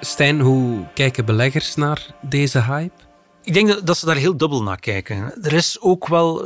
Stijn, 0.00 0.40
hoe 0.40 0.86
kijken 0.94 1.24
beleggers 1.24 1.74
naar 1.74 2.06
deze 2.20 2.62
hype? 2.62 3.09
Ik 3.42 3.54
denk 3.54 3.86
dat 3.86 3.98
ze 3.98 4.06
daar 4.06 4.16
heel 4.16 4.36
dubbel 4.36 4.62
naar 4.62 4.80
kijken. 4.80 5.42
Er 5.42 5.52
is 5.52 5.80
ook 5.80 6.08
wel 6.08 6.44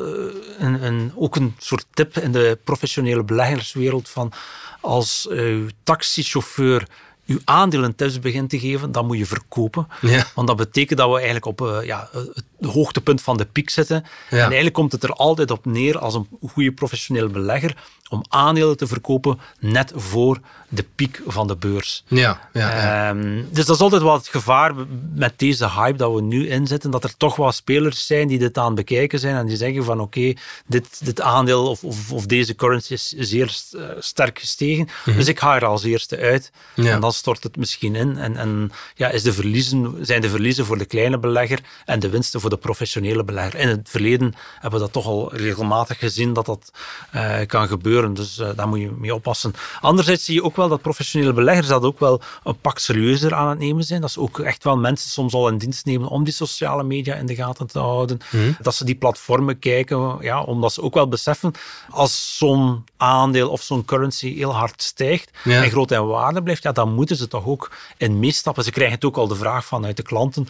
een, 0.58 0.84
een, 0.84 1.12
ook 1.16 1.36
een 1.36 1.54
soort 1.58 1.86
tip 1.92 2.16
in 2.16 2.32
de 2.32 2.58
professionele 2.64 3.24
beleggerswereld 3.24 4.08
van 4.08 4.32
als 4.80 5.26
uw 5.30 5.68
taxichauffeur 5.82 6.88
uw 7.26 7.38
aandelen 7.44 7.94
tips 7.94 8.18
begint 8.18 8.50
te 8.50 8.58
geven, 8.58 8.92
dan 8.92 9.06
moet 9.06 9.18
je 9.18 9.26
verkopen. 9.26 9.88
Ja. 10.00 10.26
Want 10.34 10.48
dat 10.48 10.56
betekent 10.56 10.98
dat 10.98 11.08
we 11.08 11.14
eigenlijk 11.14 11.46
op 11.46 11.60
uh, 11.60 11.78
ja, 11.82 12.08
het 12.12 12.70
hoogtepunt 12.70 13.22
van 13.22 13.36
de 13.36 13.44
piek 13.44 13.70
zitten. 13.70 14.04
Ja. 14.30 14.36
En 14.36 14.42
eigenlijk 14.44 14.74
komt 14.74 14.92
het 14.92 15.02
er 15.02 15.12
altijd 15.12 15.50
op 15.50 15.64
neer 15.64 15.98
als 15.98 16.14
een 16.14 16.28
goede 16.48 16.72
professioneel 16.72 17.28
belegger 17.28 17.74
om 18.08 18.24
aandelen 18.28 18.76
te 18.76 18.86
verkopen 18.86 19.40
net 19.58 19.92
voor 19.94 20.40
de 20.68 20.84
piek 20.94 21.22
van 21.26 21.46
de 21.46 21.56
beurs. 21.56 22.04
Ja, 22.06 22.48
ja. 22.52 23.08
Um, 23.10 23.48
dus 23.50 23.66
dat 23.66 23.76
is 23.76 23.82
altijd 23.82 24.02
wel 24.02 24.12
het 24.12 24.28
gevaar 24.28 24.74
met 25.14 25.32
deze 25.36 25.70
hype 25.70 25.96
dat 25.96 26.12
we 26.12 26.22
nu 26.22 26.48
inzetten, 26.48 26.90
dat 26.90 27.04
er 27.04 27.16
toch 27.16 27.36
wel 27.36 27.52
spelers 27.52 28.06
zijn 28.06 28.28
die 28.28 28.38
dit 28.38 28.58
aan 28.58 28.66
het 28.66 28.74
bekijken 28.74 29.18
zijn 29.18 29.36
en 29.36 29.46
die 29.46 29.56
zeggen 29.56 29.84
van 29.84 30.00
oké, 30.00 30.18
okay, 30.18 30.36
dit, 30.66 31.04
dit 31.04 31.20
aandeel 31.20 31.68
of, 31.68 31.84
of, 31.84 32.12
of, 32.12 32.26
deze 32.26 32.54
currency 32.54 32.92
is 32.92 33.08
zeer 33.08 33.56
uh, 33.72 33.84
sterk 33.98 34.38
gestegen, 34.38 34.84
mm-hmm. 34.84 35.16
dus 35.16 35.28
ik 35.28 35.38
ga 35.38 35.54
er 35.54 35.64
als 35.64 35.84
eerste 35.84 36.18
uit. 36.18 36.52
Ja. 36.74 36.92
En 36.92 37.00
dan 37.00 37.12
stort 37.14 37.42
het 37.42 37.56
misschien 37.56 37.94
in. 37.94 38.18
En, 38.18 38.36
en 38.36 38.72
ja, 38.94 39.08
is 39.08 39.22
de 39.22 39.32
verliezen, 39.32 39.96
zijn 40.00 40.20
de 40.20 40.28
verliezen 40.28 40.66
voor 40.66 40.78
de 40.78 40.84
kleine 40.84 41.18
belegger 41.18 41.60
en 41.84 42.00
de 42.00 42.08
winsten 42.08 42.40
voor 42.40 42.50
de 42.50 42.56
professionele 42.56 43.24
belegger. 43.24 43.60
In 43.60 43.68
het 43.68 43.88
verleden 43.88 44.34
hebben 44.60 44.80
we 44.80 44.84
dat 44.84 44.92
toch 44.92 45.06
al 45.06 45.34
regelmatig 45.34 45.98
gezien 45.98 46.32
dat 46.32 46.46
dat 46.46 46.72
uh, 47.14 47.36
kan 47.46 47.68
gebeuren. 47.68 48.14
Dus 48.14 48.38
uh, 48.38 48.48
daar 48.56 48.68
moet 48.68 48.80
je 48.80 48.90
mee 48.98 49.14
oppassen. 49.14 49.54
Anderzijds 49.80 50.24
zie 50.24 50.34
je 50.34 50.42
ook 50.42 50.56
wel 50.56 50.68
dat 50.68 50.82
professionele 50.82 51.32
beleggers 51.32 51.66
dat 51.68 51.82
ook 51.82 52.00
wel 52.00 52.20
een 52.44 52.58
pak 52.60 52.78
serieuzer 52.78 53.34
aan 53.34 53.48
het 53.48 53.58
nemen 53.58 53.84
zijn. 53.84 54.00
Dat 54.00 54.10
ze 54.10 54.20
ook 54.20 54.38
echt 54.38 54.64
wel 54.64 54.76
mensen 54.76 55.10
soms 55.10 55.34
al 55.34 55.48
in 55.48 55.58
dienst 55.58 55.84
nemen 55.84 56.08
om 56.08 56.24
die 56.24 56.32
sociale 56.32 56.82
media 56.82 57.14
in 57.14 57.26
de 57.26 57.34
gaten 57.34 57.66
te 57.66 57.78
houden. 57.78 58.18
Mm. 58.30 58.56
Dat 58.60 58.74
ze 58.74 58.84
die 58.84 58.94
platformen 58.94 59.58
kijken, 59.58 60.16
ja, 60.20 60.42
omdat 60.42 60.72
ze 60.72 60.82
ook 60.82 60.94
wel 60.94 61.08
beseffen 61.08 61.52
als 61.90 62.36
zo'n 62.38 62.84
aandeel 62.96 63.50
of 63.50 63.62
zo'n 63.62 63.84
currency 63.84 64.34
heel 64.34 64.54
hard 64.54 64.82
stijgt 64.82 65.30
ja. 65.44 65.62
en 65.62 65.70
groot 65.70 65.90
in 65.90 66.06
waarde 66.06 66.42
blijft, 66.42 66.62
ja, 66.62 66.72
dan 66.72 66.92
moeten 67.04 67.24
ze 67.24 67.28
toch 67.28 67.46
ook 67.46 67.70
in 67.96 68.18
meestappen. 68.18 68.64
Ze 68.64 68.70
krijgen 68.70 68.94
het 68.94 69.04
ook 69.04 69.16
al 69.16 69.28
de 69.28 69.34
vraag 69.34 69.64
vanuit 69.64 69.96
de 69.96 70.02
klanten. 70.02 70.48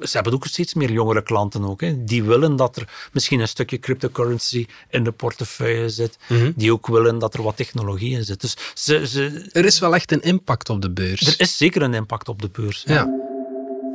Ze 0.00 0.10
hebben 0.12 0.32
ook 0.32 0.46
steeds 0.46 0.74
meer 0.74 0.92
jongere 0.92 1.22
klanten 1.22 1.64
ook. 1.64 1.80
Hè. 1.80 2.04
Die 2.04 2.24
willen 2.24 2.56
dat 2.56 2.76
er 2.76 2.88
misschien 3.12 3.40
een 3.40 3.48
stukje 3.48 3.78
cryptocurrency 3.78 4.66
in 4.90 5.04
de 5.04 5.12
portefeuille 5.12 5.88
zit. 5.88 6.18
Mm-hmm. 6.28 6.52
Die 6.56 6.72
ook 6.72 6.86
willen 6.86 7.18
dat 7.18 7.34
er 7.34 7.42
wat 7.42 7.56
technologie 7.56 8.16
in 8.16 8.24
zit. 8.24 8.40
Dus 8.40 8.56
ze, 8.74 9.06
ze, 9.06 9.48
er 9.52 9.64
is 9.64 9.78
wel 9.78 9.94
echt 9.94 10.12
een 10.12 10.22
impact 10.22 10.70
op 10.70 10.82
de 10.82 10.90
beurs. 10.90 11.20
Er 11.20 11.40
is 11.40 11.56
zeker 11.56 11.82
een 11.82 11.94
impact 11.94 12.28
op 12.28 12.42
de 12.42 12.48
beurs. 12.52 12.82
Ja. 12.86 12.94
ja. 12.94 13.24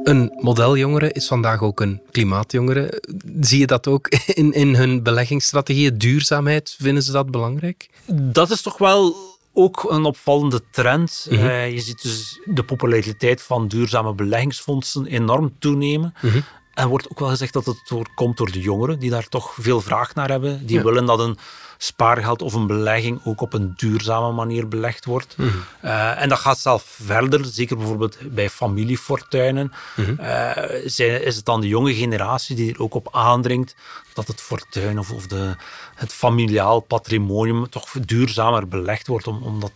Een 0.04 0.32
modeljongere 0.36 1.12
is 1.12 1.28
vandaag 1.28 1.62
ook 1.62 1.80
een 1.80 2.02
klimaatjongere. 2.12 3.02
Zie 3.40 3.60
je 3.60 3.68
dat 3.68 3.88
ook 3.88 4.08
in, 4.42 4.54
in 4.54 4.76
hun 4.76 5.04
beleggingsstrategieën? 5.04 5.98
Duurzaamheid, 5.98 6.76
vinden 6.80 7.04
ze 7.04 7.12
dat 7.12 7.32
belangrijk? 7.32 7.90
Dat 8.08 8.52
is 8.52 8.62
toch 8.62 8.78
wel 8.78 9.16
ook 9.54 9.86
een 9.90 10.04
opvallende 10.04 10.62
trend. 10.72 11.28
Mm-hmm. 11.30 11.48
Uh, 11.48 11.72
je 11.72 11.80
ziet 11.80 12.02
dus 12.02 12.40
de 12.46 12.64
populariteit 12.64 13.42
van 13.42 13.68
duurzame 13.68 14.14
beleggingsfondsen 14.14 15.06
enorm 15.06 15.56
toenemen. 15.60 16.14
Mm-hmm. 16.22 16.44
En 16.74 16.88
wordt 16.88 17.10
ook 17.10 17.20
wel 17.20 17.30
gezegd 17.30 17.54
dat 17.54 17.66
het 17.66 17.82
door, 17.88 18.08
komt 18.16 18.38
door 18.38 18.52
de 18.52 18.60
jongeren, 18.60 19.00
die 19.00 19.10
daar 19.10 19.28
toch 19.28 19.56
veel 19.60 19.82
vraag 19.82 20.16
naar 20.16 20.30
hebben. 20.30 20.66
Die 20.66 20.78
ja. 20.78 20.84
willen 20.84 21.06
dat 21.06 21.20
een 21.20 21.38
spaargeld 21.78 22.42
of 22.42 22.54
een 22.54 22.68
belegging 22.68 23.22
ook 23.24 23.42
op 23.42 23.54
een 23.54 23.74
duurzame 23.76 24.32
manier 24.32 24.68
belegd 24.68 25.06
wordt. 25.06 25.38
Mm-hmm. 25.38 25.64
Uh, 25.84 26.22
en 26.22 26.30
dat 26.30 26.40
gaat 26.40 26.60
zelf 26.60 26.84
verder, 26.84 27.46
zeker 27.46 27.78
bijvoorbeeld 27.78 28.18
bij 28.22 28.50
familiefortuinen. 28.50 29.72
Uh, 29.98 30.52
zijn, 30.86 31.24
is 31.24 31.36
het 31.36 31.46
dan 31.46 31.62
de 31.62 31.68
jonge 31.68 31.94
generatie 31.94 32.56
die 32.56 32.74
er 32.74 32.82
ook 32.82 32.94
op 32.94 33.08
aandringt 33.12 33.76
dat 34.14 34.28
het 34.28 34.42
fortuin 34.42 35.00
of, 35.00 35.12
of 35.12 35.28
de, 35.28 35.56
het 36.02 36.14
familiaal 36.14 36.80
patrimonium 36.80 37.70
toch 37.70 37.92
duurzamer 37.92 38.68
belegd 38.68 39.08
wordt, 39.08 39.28
om, 39.28 39.44
omdat 39.44 39.72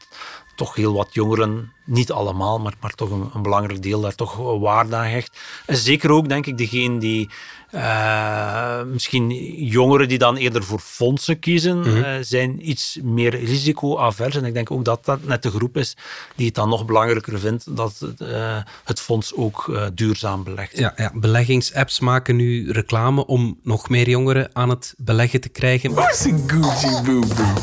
toch 0.56 0.76
heel 0.76 0.94
wat 0.94 1.14
jongeren, 1.14 1.72
niet 1.86 2.12
allemaal, 2.12 2.60
maar, 2.60 2.74
maar 2.80 2.94
toch 2.94 3.10
een, 3.12 3.30
een, 3.34 3.42
belangrijk 3.42 3.82
deel 3.82 4.02
daar 4.02 4.16
toch 4.16 4.36
waarde 4.60 4.96
aan 4.96 5.06
hecht. 5.06 5.38
En 5.66 5.78
zeker 5.78 6.10
ook, 6.10 6.30
denk 6.30 6.46
ik, 6.46 6.58
degene 6.58 6.98
die 6.98 7.30
uh, 7.72 8.84
misschien 8.84 9.30
jongeren 9.66 10.08
die 10.08 10.18
dan 10.18 10.36
eerder 10.36 10.64
voor 10.64 10.80
fondsen 10.80 11.40
kiezen, 11.40 11.78
mm-hmm. 11.78 11.98
uh, 11.98 12.10
zijn 12.22 12.70
iets 12.70 13.00
meer 13.04 13.44
risicoavers. 13.44 14.36
En 14.36 14.46
ik 14.46 14.54
denk 14.54 14.72
ook 14.72 14.86
dat 14.86 15.06
dat 15.06 15.24
net 15.24 15.44
de 15.44 15.50
groep 15.50 15.78
is 15.78 15.98
die 16.36 16.46
het 16.46 16.56
dan 16.56 16.70
nog 16.70 16.86
belangrijker 16.86 17.40
vindt 17.40 17.76
dat 17.76 18.08
uh, 18.22 18.58
het 18.84 19.00
fonds 19.00 19.36
ook 19.36 19.80
duurzaam 19.94 20.44
belegt. 20.44 20.78
Ja, 20.78 20.94
ja, 20.96 21.12
beleggingsapps 21.14 22.00
maken 22.00 22.36
nu 22.36 22.72
reclame 22.72 23.26
om 23.26 23.60
nog 23.64 23.90
meer 23.90 24.10
jongeren 24.10 24.50
aan 24.54 24.70
het 24.70 24.94
beleggen 24.98 25.42
te 25.42 25.50
krijgen. 25.50 25.94
What's 25.94 26.26
a 26.26 26.38
Gucci 26.48 27.02
boo-boo? 27.04 27.54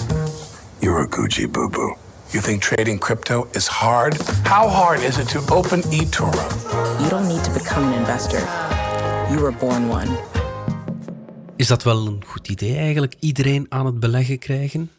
You're 0.78 1.02
a 1.02 1.06
Gucci 1.10 1.48
boo-boo. 1.48 2.01
You 2.32 2.44
think 2.44 2.62
trading 2.62 2.98
crypto 2.98 3.48
is 3.50 3.66
hard? 3.66 4.16
How 4.48 4.68
hard 4.68 5.02
is 5.02 5.18
it 5.18 5.28
to 5.28 5.54
open 5.54 5.82
eToro? 5.82 6.44
You 7.00 7.08
don't 7.10 7.28
need 7.28 7.44
to 7.44 7.50
become 7.50 7.84
an 7.84 7.92
investor. 7.92 8.40
You 9.30 9.40
were 9.40 9.52
born 9.52 9.90
one. 9.90 10.18
Is 11.56 11.66
dat 11.66 11.82
wel 11.82 12.06
een 12.06 12.22
goed 12.26 12.48
idee 12.48 12.76
eigenlijk? 12.76 13.14
Iedereen 13.18 13.66
aan 13.68 13.86
het 13.86 14.00
beleggen 14.00 14.38
krijgen? 14.38 14.90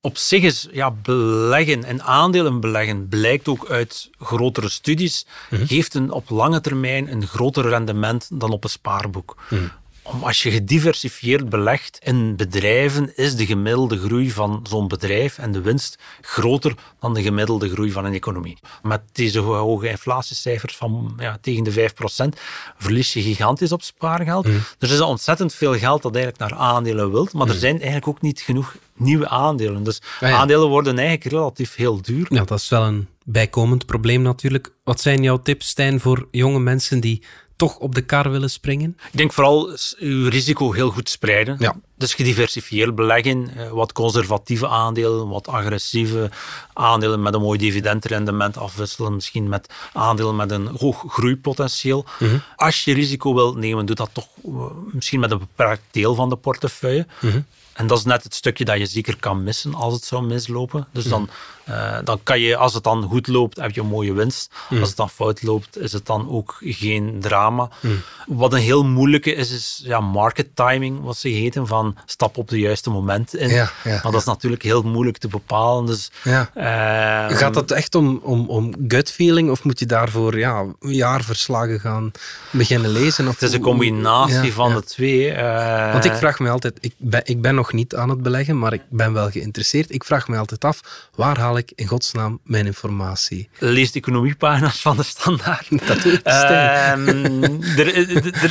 Op 0.00 0.16
zich 0.16 0.42
is 0.42 0.68
ja, 0.72 0.90
beleggen 0.90 1.84
en 1.84 2.02
aandelen 2.02 2.60
beleggen 2.60 3.08
blijkt 3.08 3.48
ook 3.48 3.68
uit 3.68 4.10
grotere 4.18 4.68
studies, 4.68 5.26
mm-hmm. 5.50 5.66
geeft 5.66 5.94
een, 5.94 6.10
op 6.10 6.30
lange 6.30 6.60
termijn 6.60 7.12
een 7.12 7.26
groter 7.26 7.68
rendement 7.68 8.28
dan 8.32 8.50
op 8.50 8.64
een 8.64 8.70
spaarboek. 8.70 9.36
Mm-hmm. 9.50 9.70
Om, 10.02 10.22
als 10.22 10.42
je 10.42 10.50
gediversifieerd 10.50 11.48
belegt 11.48 11.98
in 12.02 12.36
bedrijven, 12.36 13.16
is 13.16 13.36
de 13.36 13.46
gemiddelde 13.46 13.98
groei 13.98 14.30
van 14.30 14.66
zo'n 14.68 14.88
bedrijf 14.88 15.38
en 15.38 15.52
de 15.52 15.60
winst 15.60 15.98
groter 16.20 16.74
dan 17.00 17.14
de 17.14 17.22
gemiddelde 17.22 17.68
groei 17.68 17.92
van 17.92 18.04
een 18.04 18.14
economie. 18.14 18.58
Met 18.82 19.00
deze 19.12 19.38
hoge 19.38 19.88
inflatiecijfers 19.88 20.76
van 20.76 21.12
ja, 21.18 21.38
tegen 21.40 21.64
de 21.64 21.90
5% 22.34 22.40
verlies 22.78 23.12
je 23.12 23.22
gigantisch 23.22 23.72
op 23.72 23.82
spaargeld. 23.82 24.46
Mhm. 24.46 24.56
Er 24.78 24.90
is 24.92 25.00
ontzettend 25.00 25.54
veel 25.54 25.74
geld 25.78 26.02
dat 26.02 26.14
eigenlijk 26.16 26.50
naar 26.50 26.60
aandelen 26.60 27.10
wilt, 27.10 27.32
maar 27.32 27.48
er 27.48 27.54
zijn 27.54 27.76
eigenlijk 27.76 28.08
ook 28.08 28.20
niet 28.20 28.40
genoeg 28.40 28.76
nieuwe 28.96 29.28
aandelen. 29.28 29.82
Dus 29.84 30.00
Ah, 30.20 30.28
ja. 30.28 30.36
aandelen 30.36 30.68
worden 30.68 30.98
eigenlijk 30.98 31.30
relatief 31.34 31.74
heel 31.74 32.02
duur. 32.02 32.26
Ja, 32.30 32.44
dat 32.44 32.58
is 32.58 32.68
wel 32.68 32.82
een 32.82 33.08
bijkomend 33.24 33.86
probleem 33.86 34.22
natuurlijk. 34.22 34.72
Wat 34.84 35.00
zijn 35.00 35.22
jouw 35.22 35.42
tips, 35.42 35.68
Stijn, 35.68 36.00
voor 36.00 36.28
jonge 36.30 36.58
mensen 36.58 37.00
die 37.00 37.22
toch 37.60 37.76
op 37.76 37.94
de 37.94 38.00
kar 38.00 38.30
willen 38.30 38.50
springen? 38.50 38.96
Ik 39.12 39.18
denk 39.18 39.32
vooral 39.32 39.76
uw 39.98 40.28
risico 40.28 40.72
heel 40.72 40.90
goed 40.90 41.08
spreiden. 41.08 41.56
Ja. 41.58 41.74
Dus 41.96 42.14
gediversifieerd 42.14 42.94
beleggen, 42.94 43.50
eh, 43.56 43.70
wat 43.70 43.92
conservatieve 43.92 44.68
aandelen, 44.68 45.28
wat 45.28 45.48
agressieve 45.48 46.30
aandelen 46.72 47.22
met 47.22 47.34
een 47.34 47.40
mooi 47.40 47.58
dividendrendement 47.58 48.56
afwisselen, 48.56 49.14
misschien 49.14 49.48
met 49.48 49.68
aandelen 49.92 50.36
met 50.36 50.50
een 50.50 50.66
hoog 50.66 51.04
groeipotentieel. 51.08 52.04
Mhm. 52.18 52.38
Als 52.56 52.84
je 52.84 52.94
risico 52.94 53.34
wilt 53.34 53.56
nemen, 53.56 53.86
doe 53.86 53.96
dat 53.96 54.10
toch 54.12 54.28
eh, 54.44 54.52
misschien 54.92 55.20
met 55.20 55.30
een 55.30 55.38
beperkt 55.38 55.82
deel 55.90 56.14
van 56.14 56.28
de 56.28 56.36
portefeuille. 56.36 57.06
Mhm. 57.20 57.40
En 57.72 57.86
dat 57.86 57.98
is 57.98 58.04
net 58.04 58.22
het 58.22 58.34
stukje 58.34 58.64
dat 58.64 58.78
je 58.78 58.86
zeker 58.86 59.16
kan 59.20 59.42
missen 59.44 59.74
als 59.74 59.94
het 59.94 60.04
zou 60.04 60.22
mislopen. 60.22 60.86
Dus 60.92 61.04
dan, 61.04 61.28
eh, 61.64 61.98
dan 62.04 62.20
kan 62.22 62.40
je, 62.40 62.56
als 62.56 62.74
het 62.74 62.82
dan 62.84 63.02
goed 63.02 63.26
loopt, 63.26 63.56
heb 63.56 63.70
je 63.70 63.80
een 63.80 63.86
mooie 63.86 64.12
winst. 64.12 64.52
Mhm. 64.68 64.80
Als 64.80 64.88
het 64.88 64.96
dan 64.96 65.10
fout 65.10 65.42
loopt, 65.42 65.78
is 65.78 65.92
het 65.92 66.06
dan 66.06 66.30
ook 66.30 66.56
geen 66.60 67.16
drama. 67.20 67.68
Mhm. 67.80 67.94
Wat 68.26 68.52
een 68.52 68.58
heel 68.60 68.84
moeilijke 68.84 69.34
is, 69.34 69.50
is 69.50 69.80
ja, 69.84 70.00
market 70.00 70.48
timing, 70.56 71.00
wat 71.02 71.16
ze 71.16 71.28
heten, 71.28 71.66
van 71.66 71.96
stap 72.06 72.36
op 72.36 72.48
de 72.48 72.58
juiste 72.58 72.90
moment 72.90 73.34
in. 73.34 73.48
Ja, 73.48 73.70
ja, 73.84 74.00
maar 74.02 74.12
dat 74.12 74.20
is 74.20 74.24
natuurlijk 74.26 74.62
heel 74.62 74.82
moeilijk 74.82 75.18
te 75.18 75.28
bepalen. 75.28 75.86
Dus, 75.86 76.10
Ja. 76.22 76.50
eh, 76.54 77.36
Gaat 77.36 77.54
dat 77.54 77.70
echt 77.70 77.94
om, 77.94 78.20
om, 78.22 78.48
om 78.48 78.74
gut 78.88 79.10
feeling 79.10 79.50
of 79.50 79.64
moet 79.64 79.78
je 79.78 79.86
daarvoor 79.86 80.38
ja, 80.38 80.64
jaarverslagen 80.80 81.80
gaan 81.80 82.10
beginnen 82.50 82.90
lezen? 82.90 83.28
Of 83.28 83.32
het 83.40 83.42
is 83.48 83.52
een 83.54 83.60
combinatie 83.60 84.52
van 84.52 84.74
de 84.74 84.82
twee. 84.84 85.30
eh. 85.32 85.92
Want 85.92 86.04
ik 86.04 86.12
vraag 86.14 86.38
me 86.38 86.50
altijd, 86.50 86.78
ik 86.80 86.94
ben, 86.96 87.20
ik 87.24 87.40
ben 87.42 87.58
nog 87.60 87.72
niet 87.72 87.94
aan 87.94 88.08
het 88.08 88.22
beleggen, 88.22 88.58
maar 88.58 88.72
ik 88.72 88.82
ben 88.90 89.12
wel 89.12 89.30
geïnteresseerd. 89.30 89.92
Ik 89.94 90.04
vraag 90.04 90.28
me 90.28 90.36
altijd 90.38 90.64
af, 90.64 91.08
waar 91.14 91.38
haal 91.38 91.56
ik 91.58 91.72
in 91.74 91.86
godsnaam 91.86 92.40
mijn 92.44 92.66
informatie? 92.66 93.48
Lees 93.58 93.92
de 93.92 93.98
economiepagina's 93.98 94.80
van 94.80 94.96
de 94.96 95.02
standaard. 95.02 95.66
Dat 95.88 96.02
doe 96.02 96.12
ik. 96.12 96.20
Ehm, 96.22 97.60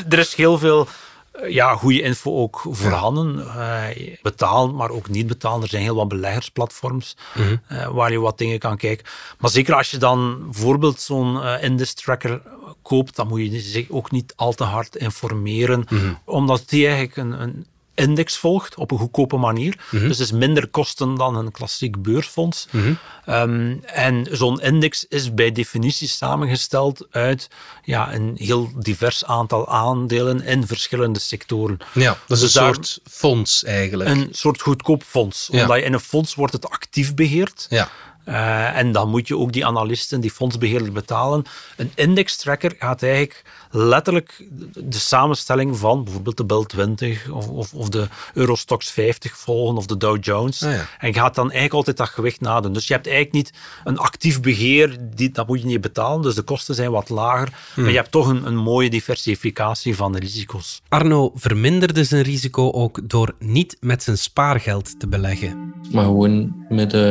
er, 0.10 0.20
is 0.20 0.36
heel 0.36 0.58
veel 0.58 0.88
eh, 1.32 1.50
ja, 1.54 1.76
goede 1.76 2.02
info 2.02 2.36
ook 2.42 2.62
voorhanden. 2.70 3.40
Eh, 3.56 4.16
betaald, 4.22 4.74
maar 4.76 4.90
ook 4.90 5.10
niet 5.10 5.28
betaald. 5.28 5.64
Er 5.64 5.70
zijn 5.70 5.84
heel 5.84 5.96
wat 5.96 6.08
beleggersplatforms 6.08 7.18
Mhm. 7.36 7.56
eh, 7.68 7.88
waar 7.88 8.12
je 8.12 8.20
wat 8.20 8.38
dingen 8.38 8.60
kan 8.60 8.78
kijken. 8.78 9.06
Maar 9.40 9.50
zeker 9.50 9.74
als 9.76 9.92
je 9.92 9.98
dan 9.98 10.40
bijvoorbeeld 10.52 11.00
zo'n 11.02 11.42
eh 11.44 11.64
index 11.64 11.94
tracker 11.94 12.42
koopt, 12.82 13.16
dan 13.16 13.28
moet 13.28 13.40
je 13.52 13.60
zich 13.60 13.90
ook 13.90 14.12
niet 14.12 14.34
al 14.36 14.54
te 14.54 14.64
hard 14.64 14.96
informeren, 14.96 15.86
Mhm. 15.90 16.14
omdat 16.26 16.64
die 16.70 16.86
eigenlijk 16.88 17.18
een, 17.18 17.42
een 17.42 17.66
index 18.00 18.38
volgt 18.38 18.76
op 18.76 18.92
een 18.92 18.98
goedkope 18.98 19.38
manier. 19.38 19.78
Mhm. 19.92 20.08
Dus 20.08 20.18
het 20.18 20.28
is 20.28 20.32
minder 20.32 20.68
kosten 20.68 21.16
dan 21.16 21.36
een 21.36 21.52
klassiek 21.52 22.02
beursfonds. 22.02 22.68
Mhm. 22.72 22.94
Ehm, 23.26 23.76
en 23.86 24.28
zo'n 24.32 24.62
index 24.62 25.06
is 25.10 25.34
bij 25.34 25.52
definitie 25.52 26.08
samengesteld 26.08 27.08
uit 27.12 27.48
ja, 27.84 28.14
een 28.14 28.36
heel 28.36 28.72
divers 28.76 29.26
aantal 29.26 29.68
aandelen 29.68 30.44
in 30.44 30.68
verschillende 30.68 31.20
sectoren. 31.20 31.78
Ja, 31.94 32.18
dat 32.28 32.38
is 32.38 32.44
Dus 32.44 32.56
een 32.56 32.64
soort 32.64 33.00
fonds 33.10 33.64
eigenlijk. 33.64 34.10
Een 34.10 34.28
soort 34.32 34.62
goedkoop 34.62 35.04
fonds. 35.04 35.48
Ja. 35.52 35.62
Omdat 35.62 35.78
je 35.78 35.84
in 35.84 35.94
een 35.94 36.00
fonds 36.00 36.36
wordt 36.36 36.54
het 36.54 36.70
actief 36.70 37.16
beheerd. 37.16 37.66
Ja. 37.70 37.90
Eh, 38.30 38.78
en 38.78 38.92
dan 38.92 39.10
moet 39.10 39.28
je 39.28 39.38
ook 39.38 39.52
die 39.52 39.66
analisten, 39.66 40.22
die 40.22 40.32
fondsbeheerder 40.32 40.92
betalen. 40.92 41.44
Een 41.78 41.92
index 41.96 42.36
tracker 42.36 42.76
gaat 42.80 43.04
eigenlijk 43.04 43.44
letterlijk 43.72 44.46
de 44.76 45.00
samenstelling 45.00 45.78
van 45.78 46.04
bijvoorbeeld 46.04 46.38
de 46.38 46.46
BIL 46.46 46.64
20 46.64 47.30
of, 47.30 47.48
of, 47.48 47.74
of 47.74 47.90
de 47.90 48.08
Eurostox 48.34 48.92
50 48.92 49.38
volgen 49.38 49.78
of 49.78 49.86
de 49.86 49.98
Dow 49.98 50.24
Jones. 50.24 50.64
Ah, 50.64 50.72
ja. 50.72 50.86
En 51.00 51.08
je 51.08 51.14
gaat 51.14 51.36
dan 51.36 51.44
eigenlijk 51.44 51.74
altijd 51.74 51.98
dat 51.98 52.10
gewicht 52.10 52.42
nadoen. 52.42 52.74
Dus 52.74 52.88
je 52.88 52.94
hebt 52.94 53.08
eigenlijk 53.08 53.36
niet 53.36 53.54
een 53.84 53.98
actief 53.98 54.42
beheer, 54.42 54.98
die, 55.16 55.32
dat 55.32 55.48
moet 55.48 55.62
je 55.62 55.66
niet 55.66 55.82
betalen. 55.82 56.22
Dus 56.22 56.36
de 56.36 56.42
kosten 56.42 56.76
zijn 56.76 56.92
wat 56.92 57.10
lager. 57.10 57.50
Hmm. 57.74 57.84
Maar 57.84 57.92
je 57.92 58.00
hebt 58.00 58.12
toch 58.12 58.28
een, 58.28 58.46
een 58.46 58.58
mooie 58.58 58.90
diversificatie 58.90 59.96
van 59.96 60.12
de 60.12 60.20
risico's. 60.20 60.82
Arno 60.88 61.32
verminderde 61.36 62.04
zijn 62.04 62.24
risico 62.24 62.72
ook 62.72 63.10
door 63.10 63.36
niet 63.40 63.78
met 63.80 64.04
zijn 64.04 64.18
spaargeld 64.18 65.00
te 65.00 65.08
beleggen. 65.08 65.74
Maar 65.92 66.04
gewoon 66.04 66.66
met 66.70 66.94
eh, 66.94 67.02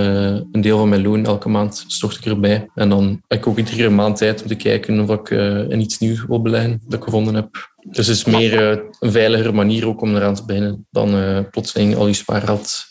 een 0.53 0.61
deel 0.61 0.79
van 0.79 0.89
mijn 0.89 1.01
elke 1.17 1.49
maand 1.49 1.85
stort 1.87 2.17
ik 2.17 2.25
erbij. 2.25 2.69
En 2.75 2.89
dan 2.89 3.23
heb 3.29 3.39
ik 3.39 3.47
ook 3.47 3.59
iedere 3.59 3.91
maand 3.91 4.17
tijd 4.17 4.43
om 4.43 4.49
te 4.49 4.55
kijken 4.55 5.01
of 5.01 5.11
ik 5.11 5.31
eh, 5.31 5.79
iets 5.81 5.99
nieuws 5.99 6.25
wil 6.27 6.43
beleggen 6.43 6.81
dat 6.87 6.99
ik 6.99 7.05
gevonden 7.05 7.35
heb. 7.35 7.71
Dus 7.91 8.07
het 8.07 8.17
is 8.17 8.25
meer 8.25 8.71
eh, 8.71 8.79
een 9.01 9.13
veiligere 9.13 9.53
manier 9.53 9.87
ook 9.87 10.01
om 10.01 10.17
eraan 10.17 10.35
te 10.35 10.45
beginnen 10.45 10.87
dan 10.91 11.15
eh, 11.15 11.39
plotseling 11.51 11.97
al 11.97 12.07
je 12.07 12.13
spaargeld 12.13 12.87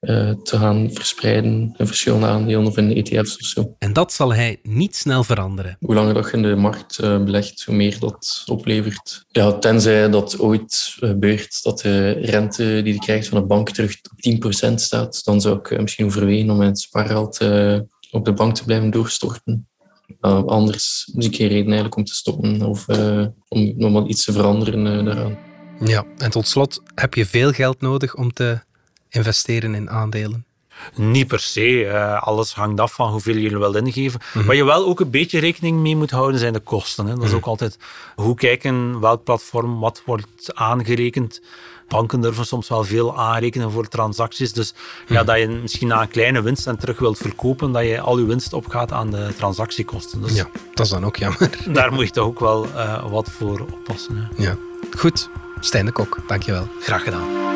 te 0.00 0.56
gaan 0.58 0.90
verspreiden 0.92 1.74
in 1.76 1.86
verschillende 1.86 2.26
aandelen 2.26 2.66
of 2.66 2.76
in 2.76 2.96
ETF's 2.96 3.36
of 3.40 3.46
zo. 3.46 3.74
En 3.78 3.92
dat 3.92 4.12
zal 4.12 4.34
hij 4.34 4.58
niet 4.62 4.96
snel 4.96 5.24
veranderen. 5.24 5.76
Hoe 5.80 5.94
langer 5.94 6.14
dat 6.14 6.30
je 6.30 6.36
in 6.36 6.42
de 6.42 6.56
markt 6.56 6.98
eh, 6.98 7.24
belegt, 7.24 7.62
hoe 7.64 7.74
meer 7.74 7.98
dat 7.98 8.42
oplevert. 8.46 9.24
Ja, 9.28 9.52
tenzij 9.52 10.10
dat 10.10 10.38
ooit 10.38 10.94
gebeurt 10.98 11.62
dat 11.62 11.80
de 11.80 12.10
rente 12.10 12.80
die 12.82 12.92
je 12.92 13.00
krijgt 13.00 13.28
van 13.28 13.40
de 13.40 13.46
bank 13.46 13.70
terug 13.70 13.96
op 14.10 14.70
10% 14.70 14.74
staat, 14.74 15.24
dan 15.24 15.40
zou 15.40 15.58
ik 15.58 15.70
eh, 15.70 15.80
misschien 15.80 16.06
overwegen 16.06 16.50
om 16.50 16.56
mijn 16.56 16.76
spaargeld 16.76 17.38
eh, 17.38 17.78
op 18.10 18.24
de 18.24 18.32
bank 18.32 18.54
te 18.54 18.64
blijven 18.64 18.90
doorstorten. 18.90 19.68
Uh, 20.20 20.44
anders 20.44 21.10
zie 21.14 21.30
ik 21.30 21.36
geen 21.36 21.48
reden 21.48 21.66
eigenlijk 21.66 21.96
om 21.96 22.04
te 22.04 22.14
stoppen 22.14 22.62
of 22.62 22.88
eh, 22.88 23.26
om 23.48 23.72
nog 23.76 23.92
wat 23.92 24.08
iets 24.08 24.24
te 24.24 24.32
veranderen 24.32 24.86
eh, 24.86 25.04
daaraan. 25.04 25.38
Ja, 25.84 26.04
en 26.18 26.30
tot 26.30 26.48
slot, 26.48 26.82
heb 26.94 27.14
je 27.14 27.26
veel 27.26 27.52
geld 27.52 27.80
nodig 27.80 28.14
om 28.14 28.32
te 28.32 28.58
investeren 29.08 29.74
in 29.74 29.90
aandelen? 29.90 30.44
Niet 30.94 31.26
per 31.26 31.40
se. 31.40 31.86
eh, 31.86 32.22
alles 32.22 32.54
hangt 32.54 32.80
af 32.80 32.92
van 32.94 33.10
hoeveel 33.10 33.44
er 33.52 33.58
wil 33.58 33.74
ingeven. 33.74 34.20
Waar 34.46 34.56
je 34.56 34.64
wel 34.64 34.86
ook 34.86 35.00
een 35.00 35.10
beetje 35.10 35.38
rekening 35.38 35.78
mee 35.80 35.96
moet 35.96 36.10
houden, 36.10 36.40
zijn 36.40 36.52
de 36.52 36.60
kosten. 36.60 37.06
Hè. 37.06 37.14
Dat 37.14 37.22
is 37.22 37.28
Mhm. 37.28 37.36
ook 37.36 37.46
altijd 37.46 37.78
hoe 38.14 38.34
kijken, 38.34 39.00
welk 39.00 39.24
platform, 39.24 39.78
wat 39.80 40.02
wordt 40.06 40.54
aangerekend. 40.54 41.40
Banken 41.88 42.20
durven 42.20 42.46
soms 42.46 42.68
wel 42.68 42.84
veel 42.84 43.18
aanrekenen 43.18 43.70
voor 43.70 43.88
transacties. 43.88 44.52
Dus 44.52 44.74
ja, 45.06 45.14
Mhm. 45.16 45.24
dat 45.26 45.38
je 45.38 45.48
misschien 45.48 45.88
na 45.88 46.02
een 46.02 46.08
kleine 46.08 46.42
winst 46.42 46.66
en 46.66 46.78
terug 46.78 46.98
wilt 46.98 47.18
verkopen, 47.18 47.72
dat 47.72 47.82
je 47.84 48.00
al 48.00 48.18
je 48.18 48.24
winst 48.24 48.52
opgaat 48.52 48.92
aan 48.92 49.10
de 49.10 49.28
transactiekosten. 49.36 50.22
Dus 50.22 50.34
Ja, 50.34 50.48
dat 50.74 50.86
is 50.86 50.92
dan 50.92 51.04
ook 51.04 51.16
jammer. 51.16 51.50
daar 51.72 51.92
moet 51.92 52.04
je 52.06 52.10
toch 52.12 52.24
ook 52.26 52.40
wel 52.40 52.66
eh, 52.74 53.10
wat 53.10 53.30
voor 53.30 53.60
oppassen. 53.60 54.16
Hè. 54.36 54.42
Ja. 54.42 54.56
Goed, 54.98 55.28
Stijn 55.60 55.84
de 55.84 55.92
Kok, 55.92 56.18
dankjewel. 56.26 56.68
Graag 56.80 57.02
gedaan. 57.02 57.55